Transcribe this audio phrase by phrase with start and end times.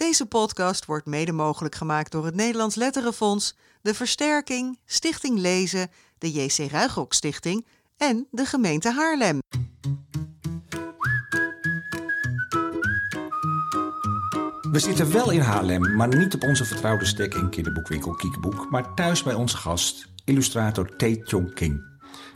[0.00, 6.32] Deze podcast wordt mede mogelijk gemaakt door het Nederlands Letterenfonds, de Versterking, Stichting Lezen, de
[6.32, 7.66] JC Ruigrok Stichting
[7.96, 9.38] en de gemeente Haarlem.
[14.70, 18.94] We zitten wel in Haarlem, maar niet op onze vertrouwde stek in kinderboekwinkel Kiekeboek, maar
[18.94, 21.89] thuis bij onze gast, illustrator Tae Chong King.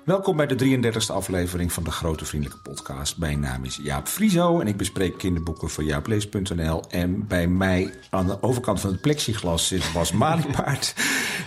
[0.04, 3.18] Welkom bij de 33e aflevering van de Grote Vriendelijke Podcast.
[3.18, 6.82] Mijn naam is Jaap Frieso en ik bespreek kinderboeken voor jaaplees.nl.
[6.88, 10.94] En bij mij aan de overkant van het plexiglas zit Bas Maliepaard.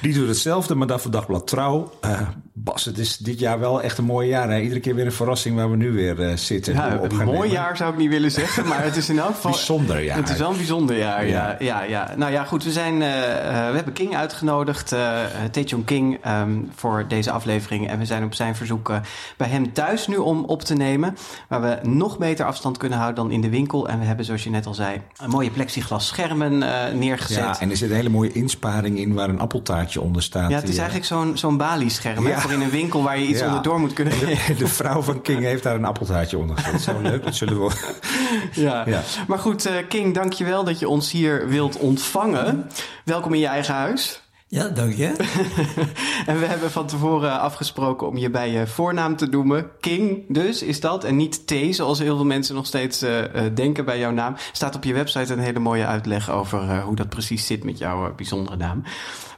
[0.01, 1.91] Die doet hetzelfde, maar dan voor Dagblad Trouw.
[2.05, 4.49] Uh, Bas, het is dit jaar wel echt een mooi jaar.
[4.49, 4.59] Hè?
[4.59, 6.73] Iedere keer weer een verrassing waar we nu weer uh, zitten.
[6.73, 9.51] Ja, een mooi jaar zou ik niet willen zeggen, maar het is in elk geval...
[9.51, 10.17] bijzonder jaar.
[10.17, 11.55] Het is wel een bijzonder jaar, ja.
[11.59, 14.99] ja, ja, Nou ja, goed, we, zijn, uh, we hebben King uitgenodigd, uh,
[15.51, 17.89] Tae King, um, voor deze aflevering.
[17.89, 18.91] En we zijn op zijn verzoek
[19.37, 21.17] bij hem thuis nu om op te nemen.
[21.47, 23.87] Waar we nog beter afstand kunnen houden dan in de winkel.
[23.87, 26.57] En we hebben, zoals je net al zei, een mooie plexiglas schermen
[26.99, 27.37] neergezet.
[27.37, 30.49] Ja, en er zit een hele mooie insparing in waar een appeltaartje onder staat.
[30.49, 32.46] Ja, het is eigenlijk zo'n zo'n Bali-scherm ja.
[32.47, 33.45] Voor in een winkel waar je iets ja.
[33.45, 36.81] onderdoor moet kunnen de, de, vrouw van King heeft daar een appeltaartje onder gezet.
[36.81, 37.71] Zo leuk, dat zullen we...
[38.51, 38.83] ja.
[38.85, 39.03] ja.
[39.27, 42.69] Maar goed, uh, King, dankjewel dat je ons hier wilt ontvangen.
[43.05, 44.21] Welkom in je eigen huis.
[44.49, 45.05] Ja, dank je.
[46.25, 49.69] en we hebben van tevoren afgesproken om je bij je voornaam te noemen.
[49.79, 51.03] King dus is dat.
[51.03, 54.35] En niet T, zoals heel veel mensen nog steeds uh, uh, denken bij jouw naam.
[54.51, 57.77] Staat op je website een hele mooie uitleg over uh, hoe dat precies zit met
[57.77, 58.83] jouw bijzondere naam.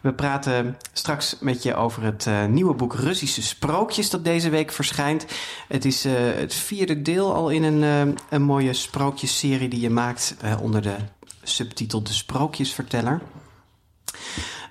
[0.01, 4.71] We praten straks met je over het uh, nieuwe boek Russische Sprookjes dat deze week
[4.71, 5.25] verschijnt.
[5.67, 9.89] Het is uh, het vierde deel al in een, uh, een mooie sprookjesserie die je
[9.89, 10.95] maakt onder de
[11.43, 13.21] subtitel De Sprookjesverteller.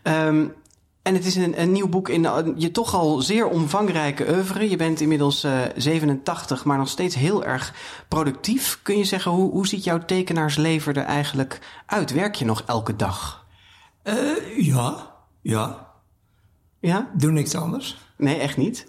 [0.03, 0.55] Um,
[1.03, 2.27] en het is een, nieuw boek in
[2.57, 4.71] je toch al zeer omvangrijke oeuvre.
[4.71, 7.75] Je bent inmiddels uh, 87, maar nog steeds heel erg
[8.09, 8.81] productief.
[8.83, 12.13] Kun je zeggen, hoe, hoe ziet jouw tekenaarsleven er eigenlijk uit?
[12.13, 13.47] Werk je nog elke dag?
[14.05, 15.08] Uh, ja,
[15.41, 15.87] ja.
[16.81, 17.11] Ja?
[17.15, 17.99] Doe niks anders.
[18.17, 18.87] Nee, echt niet?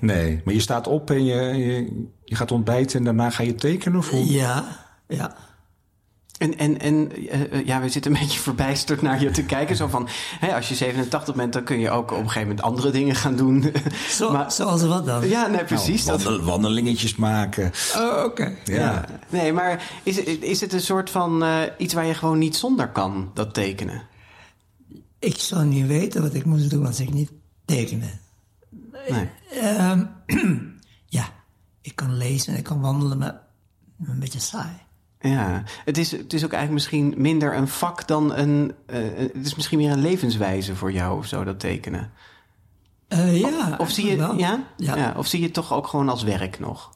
[0.00, 0.16] Nee.
[0.16, 3.54] Nee, maar je staat op en je, je, je gaat ontbijten en daarna ga je
[3.54, 3.98] tekenen?
[3.98, 4.32] Of hoe?
[4.32, 4.64] Ja,
[5.08, 5.36] ja.
[6.38, 9.76] En, en, en uh, ja, we zitten een beetje verbijsterd naar je te kijken.
[9.76, 10.08] Zo van,
[10.40, 13.14] hè, als je 87 bent, dan kun je ook op een gegeven moment andere dingen
[13.14, 13.72] gaan doen.
[14.18, 15.28] Zo, maar, zoals wat dan?
[15.28, 16.04] Ja, nee, precies.
[16.04, 17.72] Nou, wandel, wandelingetjes maken.
[17.96, 18.24] Oh, oké.
[18.24, 18.56] Okay.
[18.64, 18.74] Ja.
[18.74, 19.04] ja.
[19.28, 22.88] Nee, maar is, is het een soort van uh, iets waar je gewoon niet zonder
[22.88, 24.02] kan, dat tekenen?
[25.22, 27.32] Ik zou niet weten wat ik moest doen als ik niet
[27.64, 28.06] tekende.
[29.08, 29.28] Nee.
[29.54, 30.00] Uh,
[31.18, 31.28] ja,
[31.80, 33.40] ik kan lezen en ik kan wandelen, maar
[34.06, 34.76] een beetje saai.
[35.20, 38.74] Ja, het is, het is ook eigenlijk misschien minder een vak dan een.
[38.86, 42.12] Uh, het is misschien meer een levenswijze voor jou of zo, dat tekenen.
[43.08, 43.70] Uh, ja.
[43.72, 44.66] Of, of zie je, ja?
[44.76, 44.96] Ja.
[44.96, 45.14] ja?
[45.16, 46.90] Of zie je het toch ook gewoon als werk nog?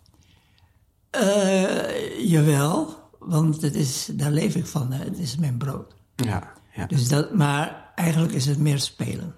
[1.20, 4.92] Uh, jawel, want het is, daar leef ik van.
[4.92, 5.04] Hè.
[5.04, 5.94] Het is mijn brood.
[6.16, 6.86] Ja, ja.
[6.86, 9.34] Dus dat, maar eigenlijk is het meer spelen.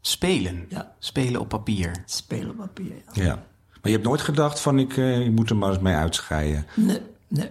[0.00, 0.66] Spelen?
[0.68, 0.92] Ja.
[0.98, 2.02] Spelen op papier?
[2.06, 3.22] Spelen op papier, ja.
[3.22, 3.34] ja.
[3.34, 6.66] Maar je hebt nooit gedacht van, ik, uh, ik moet er maar eens mee uitscheiden?
[6.74, 7.50] Nee, nee.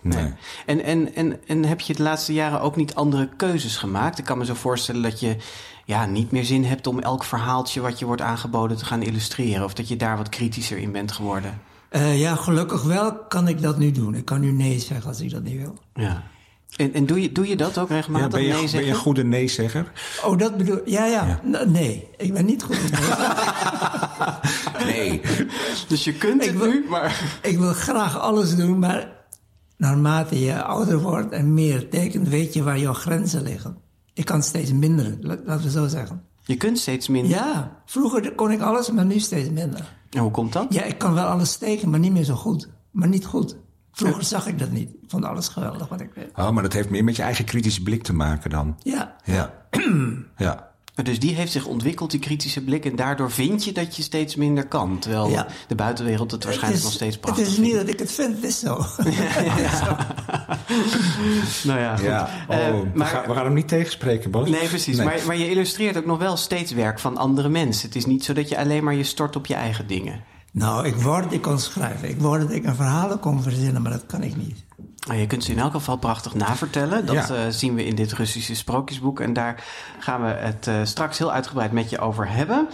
[0.00, 0.22] Nee.
[0.22, 0.32] nee.
[0.66, 4.18] En, en, en, en heb je de laatste jaren ook niet andere keuzes gemaakt?
[4.18, 5.36] Ik kan me zo voorstellen dat je
[5.84, 9.64] ja, niet meer zin hebt om elk verhaaltje wat je wordt aangeboden te gaan illustreren.
[9.64, 11.60] Of dat je daar wat kritischer in bent geworden.
[11.90, 14.14] Uh, ja, gelukkig wel kan ik dat nu doen.
[14.14, 15.78] Ik kan nu nee zeggen als ik dat niet wil.
[15.94, 16.22] Ja.
[16.76, 18.26] En, en doe, je, doe je dat ook regelmatig?
[18.26, 19.92] Ja, ben, je, nee ben je een goede nee-zegger?
[20.24, 21.40] Oh, dat bedoel Ja, ja.
[21.44, 21.64] ja.
[21.64, 22.90] Nee, ik ben niet goed in
[24.84, 25.08] nee.
[25.10, 25.20] nee.
[25.88, 27.38] Dus je kunt ik het wil, nu, maar...
[27.42, 29.12] Ik wil graag alles doen, maar
[29.76, 33.76] naarmate je ouder wordt en meer tekent, weet je waar jouw grenzen liggen.
[34.14, 36.22] Ik kan steeds minder, laten we zo zeggen.
[36.44, 37.30] Je kunt steeds minder?
[37.30, 39.98] Ja, vroeger kon ik alles, maar nu steeds minder.
[40.10, 40.66] En hoe komt dat?
[40.74, 42.68] Ja, ik kan wel alles tekenen, maar niet meer zo goed.
[42.90, 43.56] Maar niet goed.
[43.92, 44.88] Vroeger zag ik dat niet.
[44.88, 46.30] Ik vond alles geweldig wat ik weet.
[46.34, 48.76] Oh, maar dat heeft meer met je eigen kritische blik te maken dan?
[48.82, 49.16] Ja.
[49.24, 49.54] Ja.
[50.36, 50.70] ja.
[51.02, 52.84] Dus die heeft zich ontwikkeld, die kritische blik.
[52.84, 54.98] En daardoor vind je dat je steeds minder kan.
[54.98, 55.46] Terwijl ja.
[55.68, 58.12] de buitenwereld het waarschijnlijk het is, nog steeds prachtig Het is niet dat ik het
[58.12, 58.76] vind, het is zo.
[59.10, 60.06] Ja, ja.
[61.64, 62.06] nou ja, goed.
[62.06, 62.30] Ja.
[62.48, 62.64] Oh, uh,
[62.94, 64.48] we, gaan, we, gaan, hem niet tegenspreken, Bas.
[64.48, 64.96] Nee, precies.
[64.96, 65.06] Nee.
[65.06, 67.86] Maar, maar je illustreert ook nog wel steeds werk van andere mensen.
[67.86, 70.24] Het is niet zo dat je alleen maar je stort op je eigen dingen.
[70.52, 72.08] Nou, ik word, ik kan schrijven.
[72.08, 74.64] Ik word dat ik een verhalen kon verzinnen, maar dat kan ik niet.
[75.06, 77.06] Nou, je kunt ze in elk geval prachtig navertellen.
[77.06, 77.28] Dat Ja.
[77.30, 79.20] uh, zien we in dit Russische sprookjesboek.
[79.20, 79.64] En daar
[79.98, 82.68] gaan we het uh, straks heel uitgebreid met je over hebben.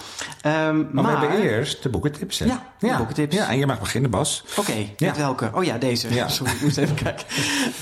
[0.46, 2.38] Um, Maar, we hebben eerst de boekentips.
[2.38, 2.44] Hè?
[2.44, 3.34] Ja, de boekentips.
[3.36, 4.44] Ja, en je mag beginnen, Bas.
[4.50, 5.06] Oké, okay, Ja.
[5.06, 5.50] met welke?
[5.54, 6.14] Oh ja, deze.
[6.14, 6.28] Ja.
[6.36, 7.26] Sorry, ik moest even kijken.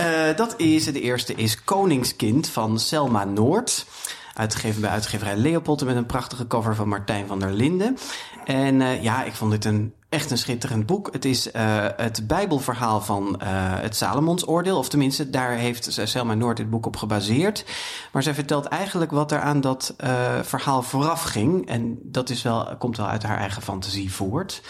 [0.01, 3.87] Uh, dat is, de eerste is Koningskind van Selma Noord.
[4.35, 7.97] Uitgegeven bij uitgeverij Leopold met een prachtige cover van Martijn van der Linden.
[8.45, 11.09] En uh, ja, ik vond dit een echt een schitterend boek.
[11.13, 13.49] Het is uh, het Bijbelverhaal van uh,
[13.81, 14.79] het Salomonsoordeel.
[14.79, 17.65] Of tenminste, daar heeft Selma Noord dit boek op gebaseerd.
[18.13, 21.69] Maar zij vertelt eigenlijk wat er aan dat uh, verhaal vooraf ging.
[21.69, 24.63] En dat is wel, komt wel uit haar eigen fantasie voort.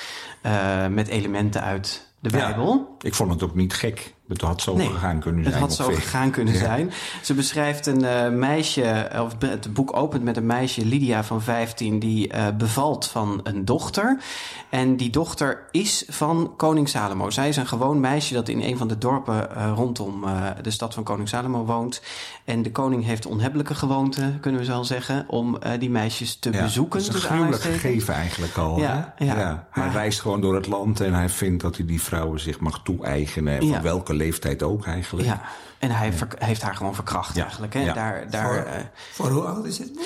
[0.91, 2.97] met elementen uit de Bijbel.
[2.99, 4.15] Ja, ik vond het ook niet gek.
[4.29, 5.55] Het had zo nee, gegaan kunnen zijn.
[5.55, 6.93] Het had zo gegaan kunnen zijn.
[7.23, 11.99] Ze beschrijft een uh, meisje, of het boek opent met een meisje, Lydia van 15,
[11.99, 14.19] die uh, bevalt van een dochter.
[14.71, 17.31] En die dochter is van koning Salomo.
[17.31, 20.25] Zij is een gewoon meisje dat in een van de dorpen uh, rondom
[20.63, 22.03] de stad van koning Salomo woont.
[22.45, 26.63] En de koning heeft onhebbelijke gewoonte, kunnen we zo zeggen, om die meisjes te ja,
[26.63, 26.99] bezoeken.
[27.05, 28.79] Dat is een gruwelijk gegeven eigenlijk al.
[28.79, 29.67] Ja, ja.
[29.71, 32.61] Hij Maar- reist gewoon door het land en hij vindt dat hij die vrouwen zich
[32.61, 33.55] mag toe-eigenen.
[33.55, 33.81] En van Ja.
[34.15, 35.29] Leeftijd ook eigenlijk.
[35.29, 35.41] Ja,
[35.79, 37.43] en hij heeft haar gewoon verkracht Ja.
[37.43, 37.75] eigenlijk.
[37.75, 37.81] Hè?
[37.81, 37.93] Ja.
[37.93, 38.81] Daar, daar Voor, eh,
[39.13, 40.05] voor hoe oud is het boek?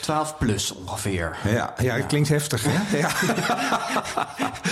[0.00, 1.36] 12 plus ongeveer.
[1.44, 2.70] Ja, ja, het klinkt heftig, hè?
[2.98, 3.08] Ja.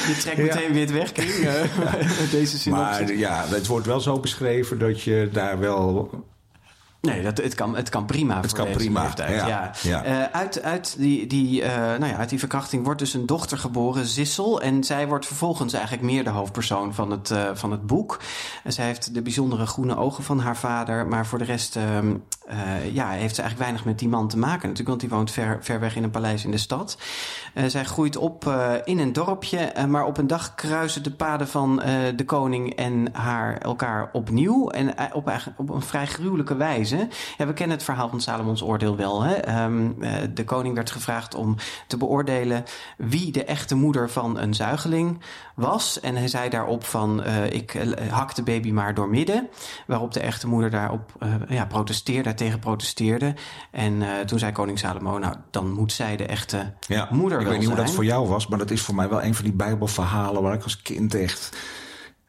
[0.06, 1.62] Je trekt meteen weer het weg, King, eh,
[2.30, 3.06] deze synopsis.
[3.06, 6.10] Maar ja, het wordt wel zo beschreven dat je daar wel...
[7.04, 9.34] Nee, dat, het, kan, het kan prima Het kan prima, leeftijd.
[9.34, 9.72] ja, Ja.
[9.82, 10.04] ja.
[10.04, 13.58] Eh, uit, uit, die, die, eh, nou ja, uit die verkrachting wordt dus een dochter
[13.58, 14.60] geboren, Zissel.
[14.60, 18.20] En zij wordt vervolgens eigenlijk meer de hoofdpersoon van het, eh, van het boek.
[18.64, 21.06] En zij heeft de bijzondere groene ogen van haar vader.
[21.06, 22.14] Maar voor de rest ehm,
[22.46, 24.68] eh, ja, heeft ze eigenlijk weinig met die man te maken.
[24.68, 26.98] Natuurlijk, want die woont ver, ver weg in een paleis in de stad.
[27.66, 28.54] Zij groeit op
[28.84, 29.72] in een dorpje.
[29.88, 31.82] maar op een dag kruisen de paden van
[32.16, 34.68] de koning en haar elkaar opnieuw.
[34.68, 36.93] En op, op een vrij gruwelijke wijze.
[37.38, 39.22] Ja, we kennen het verhaal van Salomons oordeel wel.
[39.22, 39.34] Hè?
[39.34, 41.56] Ehm, eh, de koning werd gevraagd om
[41.86, 42.64] te beoordelen
[42.96, 45.20] wie de echte moeder van een zuigeling
[45.54, 46.00] was.
[46.00, 49.48] En hij zei daarop van eh, ik eh, hak de baby maar door midden.
[49.86, 51.12] Waarop de echte moeder daarop
[51.48, 53.34] ja, protesteerde, daartegen protesteerde.
[53.70, 57.52] En toen zei koning Salomo, nou dan moet zij de echte Ja, moeder ik wel
[57.52, 59.44] weet niet hoe dat voor jou was, maar dat is voor mij wel een van
[59.44, 61.56] die bijbelverhalen waar ik als kind echt...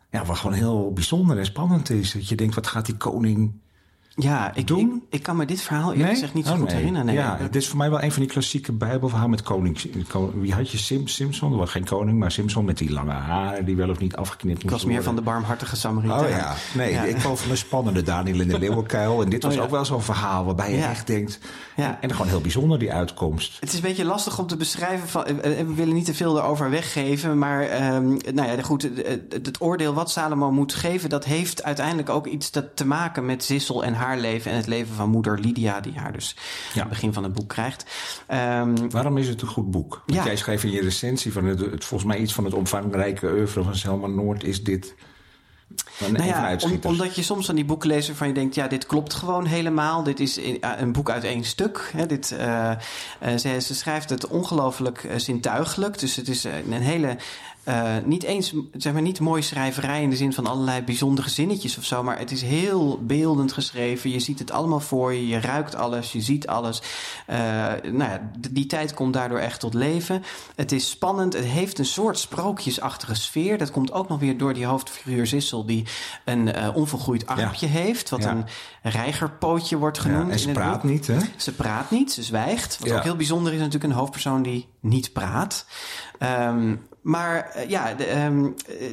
[0.09, 2.11] Ja, wat gewoon heel bijzonder en spannend is.
[2.11, 3.59] Dat je denkt, wat gaat die koning
[4.17, 5.03] Ja, ik, doen?
[5.09, 6.75] ik, ik kan me dit verhaal eerlijk gezegd niet zo Oh, goed nee.
[6.75, 7.05] herinneren.
[7.05, 9.77] Nee, ja, dit is voor mij wel een van die klassieke bijbelverhalen met koning.
[10.07, 10.77] ko- Wie had je?
[10.77, 11.49] Sim, Simpson?
[11.49, 14.63] Dat was geen koning, maar Simpson met die lange haren die wel of niet afgeknipt
[14.63, 16.23] ik was meer van de barmhartige Samaritaan.
[16.23, 17.03] Oh ja, nee, Ja.
[17.03, 19.21] ik kwam van een spannende Daniel in de Leeuwenkuil.
[19.23, 19.65] En dit was Oh, ja.
[19.65, 20.89] ook wel zo'n verhaal waarbij je Ja.
[20.89, 21.39] echt denkt...
[21.75, 21.97] Ja.
[22.01, 23.57] En gewoon heel bijzonder, die uitkomst.
[23.59, 25.07] Het is een beetje lastig om te beschrijven.
[25.07, 27.37] Van, eh, eh, we willen niet te veel erover weggeven.
[27.37, 31.09] Maar ehm, nou ja, goed, eh, het, het oordeel wat Salomo moet geven...
[31.09, 34.51] dat heeft uiteindelijk ook iets te, te maken met Zissel en haar leven...
[34.51, 36.35] en het leven van moeder Lydia, die haar dus
[36.73, 37.85] aan het begin van het boek krijgt.
[38.27, 40.01] Ehm, Waarom is het een goed boek?
[40.05, 40.25] Want Ja.
[40.25, 43.63] jij schreef in je recensie van het, het, volgens mij iets van het omvangrijke oeuvre
[43.63, 44.95] van Selma Noord is dit
[45.99, 48.55] een, Nou ja, om- omdat je soms aan die boeken leest waarvan je denkt...
[48.55, 50.03] ja, dit klopt gewoon helemaal.
[50.03, 50.39] Dit is
[50.79, 51.91] een boek uit één stuk.
[51.95, 52.05] Hè.
[52.05, 52.77] Dit, eh, eh,
[53.37, 55.99] ze, ze schrijft het ongelooflijk eh, zintuigelijk.
[55.99, 57.17] Dus het is een hele...
[57.65, 61.77] eh, niet eens, zeg maar, niet mooi schrijverij in de zin van allerlei bijzondere zinnetjes
[61.77, 62.03] of zo.
[62.03, 64.09] Maar het is heel beeldend geschreven.
[64.09, 65.27] Je ziet het allemaal voor je.
[65.27, 66.11] Je ruikt alles.
[66.11, 66.81] Je ziet alles.
[67.25, 67.37] Eh,
[67.83, 70.23] nou ja, die tijd komt daardoor echt tot leven.
[70.55, 71.33] Het is spannend.
[71.33, 73.57] Het heeft een soort sprookjesachtige sfeer.
[73.57, 75.85] Dat komt ook nog weer door die hoofdfiguur Zissel, die
[76.25, 78.09] een eh, onvolgroeid armpje heeft.
[78.09, 78.29] Wat Ja.
[78.31, 78.45] een
[78.83, 80.25] reigerpootje wordt genoemd.
[80.27, 81.17] ja, en ze in praat niet, hè?
[81.37, 82.77] Ze praat niet, ze zwijgt.
[82.79, 85.65] Wat ook heel bijzonder is, natuurlijk een hoofdpersoon die niet praat.
[86.19, 88.51] Ehm, maar eh, ja, de, ehm, eh,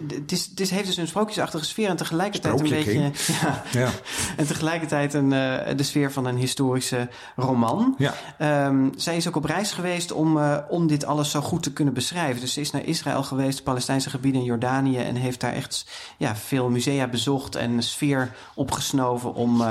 [0.09, 3.11] het, is, het is, heeft dus een sprookjesachtige sfeer en tegelijkertijd een beetje.
[3.43, 3.88] Ja, Ja.
[4.37, 7.94] en tegelijkertijd een, eh, de sfeer van een historische roman.
[7.98, 8.15] Ja.
[8.39, 11.94] Ehm, zij is ook op reis geweest om, om dit alles zo goed te kunnen
[11.94, 12.41] beschrijven.
[12.41, 14.98] Dus ze is naar Israël geweest, Palestijnse gebieden in Jordanië.
[14.98, 19.63] En heeft daar echt ja, veel musea bezocht en een sfeer opgesnoven om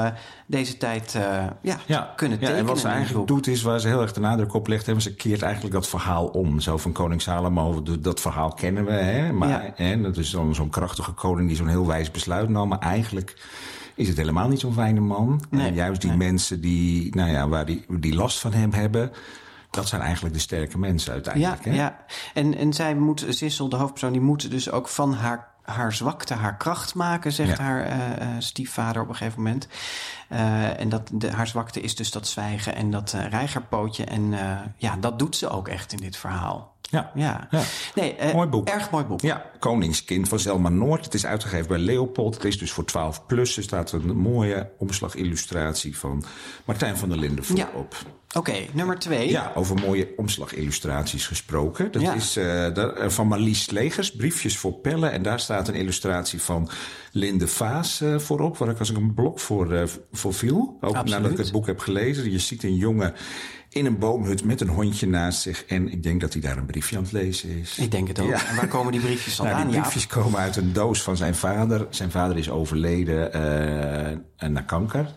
[0.51, 2.55] deze tijd eh, ja, kunnen ja, tekenen.
[2.57, 5.03] en wat ze eigenlijk doet is waar ze heel erg de nadruk op legt, hebben
[5.03, 6.59] ze keert eigenlijk dat verhaal om.
[6.59, 9.31] Zo van koning Salomo, dat verhaal kennen we, hè?
[9.31, 12.67] maar hè, dat is dan zo'n krachtige koning die zo'n heel wijs besluit nam.
[12.67, 13.35] Maar eigenlijk
[13.95, 15.43] is het helemaal niet zo'n fijne man.
[15.49, 16.31] Nee, en juist die nee.
[16.31, 19.11] mensen die, nou ja, waar die, die last van hem hebben,
[19.69, 21.63] dat zijn eigenlijk de sterke mensen uiteindelijk.
[21.63, 21.77] Ja, hè?
[21.77, 22.05] ja.
[22.33, 26.33] En, en zij moet, Sissel, de hoofdpersoon, die moet dus ook van haar, haar zwakte
[26.33, 27.63] haar kracht maken, zegt Ja.
[27.63, 29.67] haar eh, eh, stiefvader op een gegeven moment.
[30.29, 34.03] Eh, en dat, de, haar zwakte is dus dat zwijgen en dat eh, reigerpootje.
[34.05, 34.33] En
[34.77, 36.69] ja, dat doet ze ook echt in dit verhaal.
[36.81, 37.11] Ja.
[37.13, 37.47] Ja.
[37.49, 37.61] Ja.
[37.95, 38.67] Nee, Mooi boek.
[38.67, 39.21] Erg mooi boek.
[39.21, 41.05] Ja, Koningskind van Selma Noord.
[41.05, 42.33] Het is uitgegeven bij Leopold.
[42.33, 43.57] Het is dus voor 12 plus.
[43.57, 46.23] Er staat een mooie omslagillustratie van
[46.65, 47.65] Martijn van der Linden Ja.
[47.65, 47.95] voorop.
[48.33, 49.29] Oké, nummer twee.
[49.29, 51.91] Ja, over mooie omslagillustraties gesproken.
[51.91, 52.13] Dat Ja.
[52.13, 55.11] is eh, eh, van Marlies Legers, Briefjes voor Pellen.
[55.11, 56.69] En daar staat een illustratie van
[57.11, 58.57] Linde Vaas eh, voorop.
[58.57, 60.77] Waar ik als ik een blok voor, voor viel.
[60.81, 61.09] Ook Absoluut.
[61.09, 62.31] nadat ik het boek heb gelezen.
[62.31, 63.13] Je ziet een jongen
[63.69, 65.65] in een boomhut met een hondje naast zich.
[65.65, 67.77] En ik denk dat hij daar een briefje aan het lezen is.
[67.77, 68.29] Ik denk het ook.
[68.29, 68.47] Ja.
[68.47, 69.53] En waar komen die briefjes vandaan?
[69.55, 69.83] Nou, die Jaap?
[69.83, 71.87] briefjes komen uit een doos van zijn vader.
[71.89, 73.33] Zijn vader is overleden
[74.37, 75.13] aan kanker.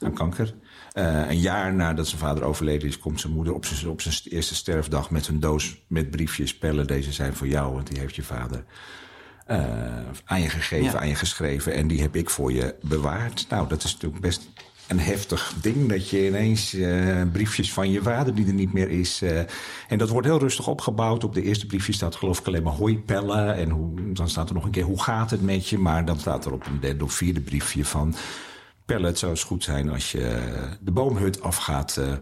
[0.00, 0.54] Aan kanker.
[0.98, 4.14] Eh, een jaar nadat zijn vader overleden is, komt zijn moeder op zijn, op zijn
[4.24, 6.56] eerste sterfdag met een doos met briefjes.
[6.56, 8.64] Pellen, deze zijn voor jou, want die heeft je vader
[9.46, 9.64] eh,
[10.24, 10.98] aan je gegeven, Ja.
[11.00, 11.74] aan je geschreven.
[11.74, 13.46] En die heb ik voor je bewaard.
[13.48, 14.48] Nou, dat is natuurlijk best
[14.86, 18.90] een heftig ding dat je ineens eh, briefjes van je vader die er niet meer
[18.90, 19.22] is.
[19.88, 21.24] en dat wordt heel rustig opgebouwd.
[21.24, 23.54] Op de eerste briefje staat geloof ik alleen maar hoi pellen.
[23.54, 25.78] En hoe, dan staat er nog een keer hoe gaat het met je.
[25.78, 28.14] Maar dan staat er op een derde of vierde briefje van...
[28.88, 30.38] Pellen, het zou eens goed zijn als je
[30.80, 32.12] de boomhut af gaat eh,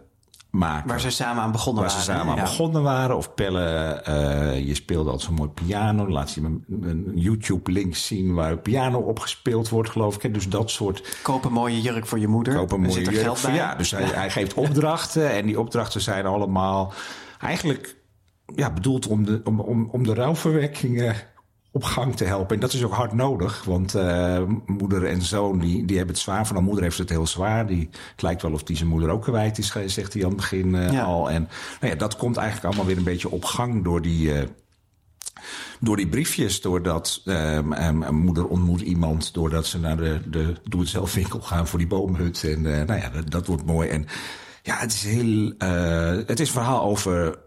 [0.50, 0.88] maken.
[0.88, 2.14] Waar ze samen aan begonnen Waar ze waren.
[2.14, 2.42] samen aan ja.
[2.42, 3.16] begonnen waren.
[3.16, 3.64] Of Pelle,
[4.04, 6.08] eh, je speelde al zo'n mooi piano.
[6.08, 10.34] Laat je een, een YouTube-link zien waar piano opgespeeld wordt, geloof ik.
[10.34, 12.54] Dus dat soort Koop een mooie jurk voor je moeder.
[12.54, 13.58] Koop een mooie jurk geld voor- bij.
[13.58, 15.30] Ja, dus hij, hij geeft opdrachten.
[15.30, 16.92] En die opdrachten zijn allemaal
[17.40, 17.96] eigenlijk
[18.54, 21.16] ja, bedoeld om de, om, om, om de rouwverwerkingen
[21.76, 22.54] op gang te helpen.
[22.54, 23.64] En dat is ook hard nodig.
[23.64, 26.46] Want eh, moeder en zoon die, die hebben het zwaar.
[26.46, 27.66] Van moeder heeft het heel zwaar.
[27.66, 30.36] Die, het lijkt wel of die zijn moeder ook kwijt is, zegt hij aan het
[30.36, 31.02] begin eh, Ja.
[31.02, 31.30] al.
[31.30, 31.48] En
[31.80, 34.32] nou ja, dat komt eigenlijk allemaal weer een beetje op gang door die...
[34.32, 34.48] eh,
[35.80, 41.66] door die briefjes, doordat een moeder ontmoet iemand, doordat ze naar de, de doe-het-zelf-winkel gaan
[41.66, 42.44] voor die boomhut.
[42.44, 43.88] En eh, nou ja, dat, dat wordt mooi.
[43.88, 44.06] En
[44.62, 45.52] ja, het is heel.
[45.58, 47.38] eh, het is een verhaal over,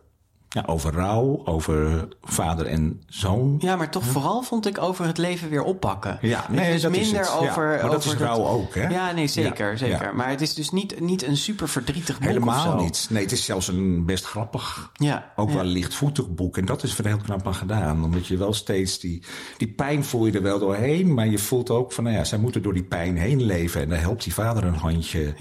[0.50, 3.56] ja, over rouw, over vader en zoon.
[3.60, 6.18] Ja, maar toch vooral vond ik over het leven weer oppakken.
[6.22, 7.24] Ja, nee, is dat is minder.
[7.24, 7.68] Ja, over.
[7.68, 8.88] maar dat over is rouw ook, hè?
[8.88, 9.72] Ja, nee, zeker.
[9.72, 10.04] Ja, zeker.
[10.04, 10.12] ja.
[10.12, 12.28] Maar het is dus niet, niet een super verdrietig boek.
[12.28, 13.08] Helemaal niet.
[13.10, 16.58] Nee, het is zelfs een best grappig, Ja, ook wel lichtvoetig boek.
[16.58, 18.04] En dat is er heel knap aan gedaan.
[18.04, 19.24] Omdat je wel steeds die,
[19.58, 21.14] die pijn voel je er wel doorheen.
[21.14, 23.82] Maar je voelt ook van, nou ja, zij moeten door die pijn heen leven.
[23.82, 25.34] En daar helpt die vader een handje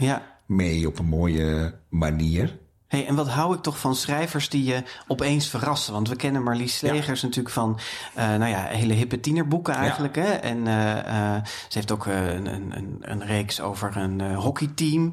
[0.47, 2.59] mee op een mooie manier.
[2.89, 5.93] Hey, en wat hou ik toch van schrijvers die je opeens verrassen?
[5.93, 7.79] Want we kennen Marlies Slegers natuurlijk van
[8.15, 10.17] eh, nou ja, hele hippe tienerboeken eigenlijk.
[10.17, 10.23] Hè?
[10.33, 15.13] En eh, eh, ze heeft ook een, een, een, een reeks over een hockeyteam.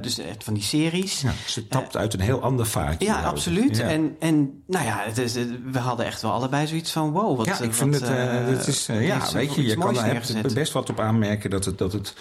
[0.00, 1.20] Dus van die series.
[1.20, 3.06] Ja, ze tapt uit een heel ander vaartje.
[3.06, 3.80] Ja, absoluut.
[3.80, 5.34] En, en nou ja, het is,
[5.72, 7.36] we hadden echt wel allebei zoiets van wow.
[7.36, 10.72] Wat, ja, ik wat, vind het, het is, ja, weet je, je kan er best
[10.72, 12.14] wat op aanmerken dat het, dat het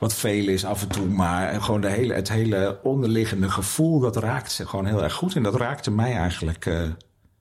[0.00, 1.06] wat veel is af en toe.
[1.06, 5.34] Maar gewoon de hele, het hele onderliggende gevoel, dat raakt ze gewoon heel erg goed.
[5.36, 6.82] En dat raakte mij eigenlijk eh,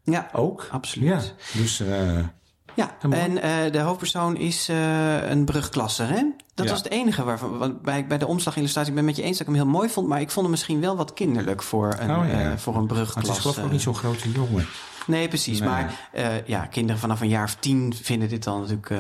[0.03, 0.67] Ja, ook.
[0.71, 1.07] absoluut.
[1.09, 1.19] Ja,
[1.59, 2.17] dus eh,
[2.73, 4.67] Ja, en eh, de hoofdpersoon is
[5.29, 6.23] een brugklasser, hè?
[6.53, 6.71] Dat Ja.
[6.71, 7.57] was het enige waarvan...
[7.57, 9.89] Want bij, bij de omslagillustratie, ik ben met je eens dat ik hem heel mooi
[9.89, 10.07] vond...
[10.07, 12.57] maar ik vond hem misschien wel wat kinderlijk voor een, Oh, ja.
[12.57, 13.27] voor een maar brugklas.
[13.27, 14.65] het is geloof ik ook niet zo'n grote jongen.
[15.07, 15.59] Nee, precies.
[15.59, 15.69] Nee.
[15.69, 16.09] Maar
[16.45, 18.91] ja, kinderen vanaf een jaar of tien vinden dit dan natuurlijk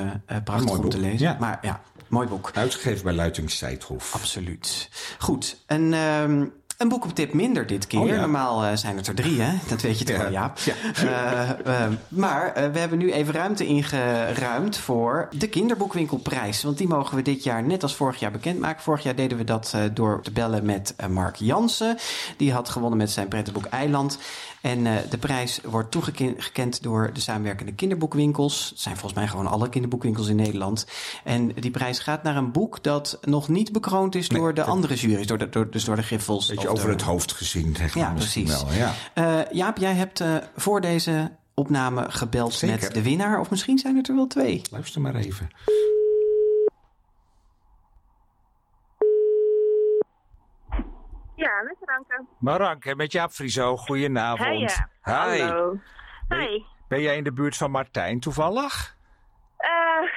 [0.43, 1.27] prachtig om te lezen.
[1.27, 1.37] Ja.
[1.39, 2.51] Maar ja, mooi boek.
[2.53, 4.13] Uitgegeven bij Luitings Seidhof.
[4.15, 4.89] Absoluut.
[5.19, 5.93] Goed, en...
[5.93, 6.45] ehm,
[6.77, 7.99] een boek op tip minder dit keer.
[7.99, 8.19] Oh, ja.
[8.19, 9.57] Normaal eh, zijn het er drie, hè?
[9.67, 10.21] Dat weet je toch Ja.
[10.21, 10.57] wel, Jaap.
[10.59, 10.73] Ja.
[10.95, 11.49] Eh,
[11.83, 16.63] eh, maar we hebben nu even ruimte ingeruimd voor de kinderboekwinkelprijs.
[16.63, 18.83] Want die mogen we dit jaar net als vorig jaar bekendmaken.
[18.83, 21.97] Vorig jaar deden we dat door te bellen met Mark Jansen.
[22.37, 24.17] Die had gewonnen met zijn prettenboek Eiland.
[24.61, 28.69] En eh, de prijs wordt toegekend door de samenwerkende kinderboekwinkels.
[28.69, 30.85] Het zijn volgens mij gewoon alle kinderboekwinkels in Nederland.
[31.23, 34.95] En die prijs gaat naar een boek dat nog niet bekroond is door de andere
[34.95, 35.27] jury's.
[35.27, 36.47] Door de, door, dus door de Griffels.
[36.47, 38.49] Beetje over het hoofd gezien, zeg maar Ja, precies.
[38.63, 38.71] wel.
[38.73, 38.93] Ja.
[39.13, 42.79] eh, Jaap, jij hebt eh, voor deze opname gebeld Zeker.
[42.81, 43.39] met de winnaar.
[43.39, 44.61] Of misschien zijn het er wel twee.
[44.71, 45.49] Luister maar even.
[51.59, 52.25] Ja, met Ranke.
[52.39, 54.47] Maranke, met Jaap Frieso, goedenavond.
[54.47, 54.89] Hey, ja.
[55.03, 55.41] Hi.
[55.41, 55.79] Hallo.
[56.29, 56.63] Hi.
[56.87, 58.97] Ben jij in de buurt van Martijn toevallig?
[59.57, 60.09] Eh,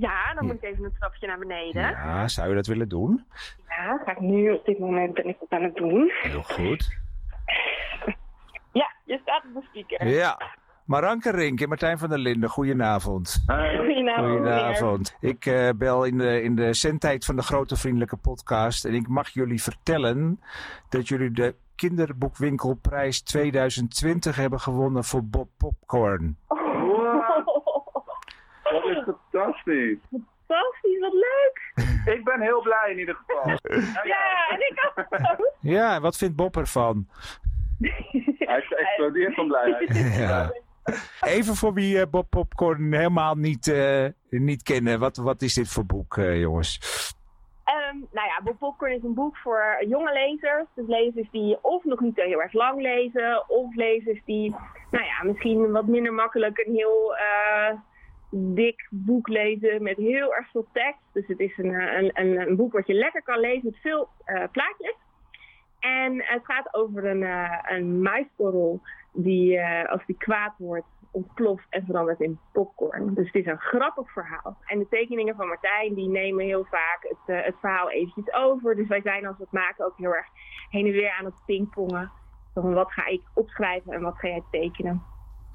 [0.00, 1.82] ja, dan moet ik even een trapje naar beneden.
[1.82, 1.90] Ja.
[1.90, 3.26] Ja, zou je dat willen doen?
[4.04, 6.12] ga ik nu op dit moment ben ik dat aan het doen.
[6.22, 6.88] Heel goed.
[8.72, 10.06] Ja, je staat op de speaker.
[10.06, 10.38] Ja.
[10.88, 13.44] Maranke Rink en Martijn van der Linden, goedenavond.
[13.46, 14.28] Goedenavond.
[14.28, 15.16] Goedenavond.
[15.20, 18.84] Ik eh, bel in de, in de zendtijd van de Grote Vriendelijke Podcast.
[18.84, 20.40] En ik mag jullie vertellen
[20.88, 26.36] dat jullie de Kinderboekwinkelprijs 2020 hebben gewonnen voor Bob Popcorn.
[28.62, 29.98] Dat is fantastisch.
[30.10, 31.72] Fantastisch, wat leuk.
[32.14, 33.46] Ik ben heel blij in ieder geval.
[34.12, 35.52] Ja, en ik ook.
[35.60, 37.08] Ja, en wat vindt Bob ervan?
[37.78, 39.96] Hij is geëxplodeerd van blijheid.
[40.18, 40.52] Ja.
[41.20, 44.98] Even voor wie eh, Bob Popcorn helemaal niet, eh, niet kennen.
[44.98, 46.80] Wat, wat is dit voor boek, eh, jongens?
[47.64, 50.66] Ehm, nou ja, Bob Popcorn is een boek voor jonge lezers.
[50.74, 54.50] Dus lezers die of nog niet heel erg lang lezen, of lezers die,
[54.90, 57.16] nou ja, misschien wat minder makkelijk een heel
[58.30, 61.02] dik boek lezen met heel erg veel tekst.
[61.12, 64.42] Dus het is een, een, een, boek wat je lekker kan lezen met veel eh,
[64.52, 64.96] plaatjes.
[65.78, 68.02] En het gaat over een, uh, een
[69.12, 73.14] die, uh, als die kwaad wordt, ontploft en verandert in popcorn.
[73.14, 74.56] Dus het is een grappig verhaal.
[74.64, 78.76] En de tekeningen van Martijn die nemen heel vaak het, uh, het verhaal eventjes over.
[78.76, 80.26] Dus wij zijn als we het maken ook heel erg
[80.70, 82.10] heen en weer aan het pingpongen.
[82.54, 85.02] Van wat ga ik opschrijven en wat ga jij tekenen.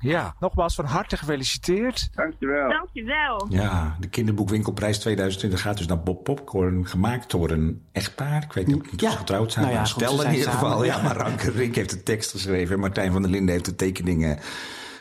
[0.04, 2.10] Ja, nogmaals van harte gefeliciteerd.
[2.16, 2.70] Dankjewel.
[2.70, 3.46] Dankjewel.
[3.50, 8.44] Ja, de kinderboekwinkelprijs 2020 gaat dus naar Bob Popcorn, gemaakt door een echtpaar.
[8.44, 9.12] Ik weet niet of Ja.
[9.12, 10.70] ze getrouwd zijn, Nou ja, maar stel ze in zijn ieder geval.
[10.72, 11.02] samen, Ja, ja.
[11.04, 14.40] maar Ranke Rink heeft de tekst geschreven en Martijn van der Linden heeft de tekeningen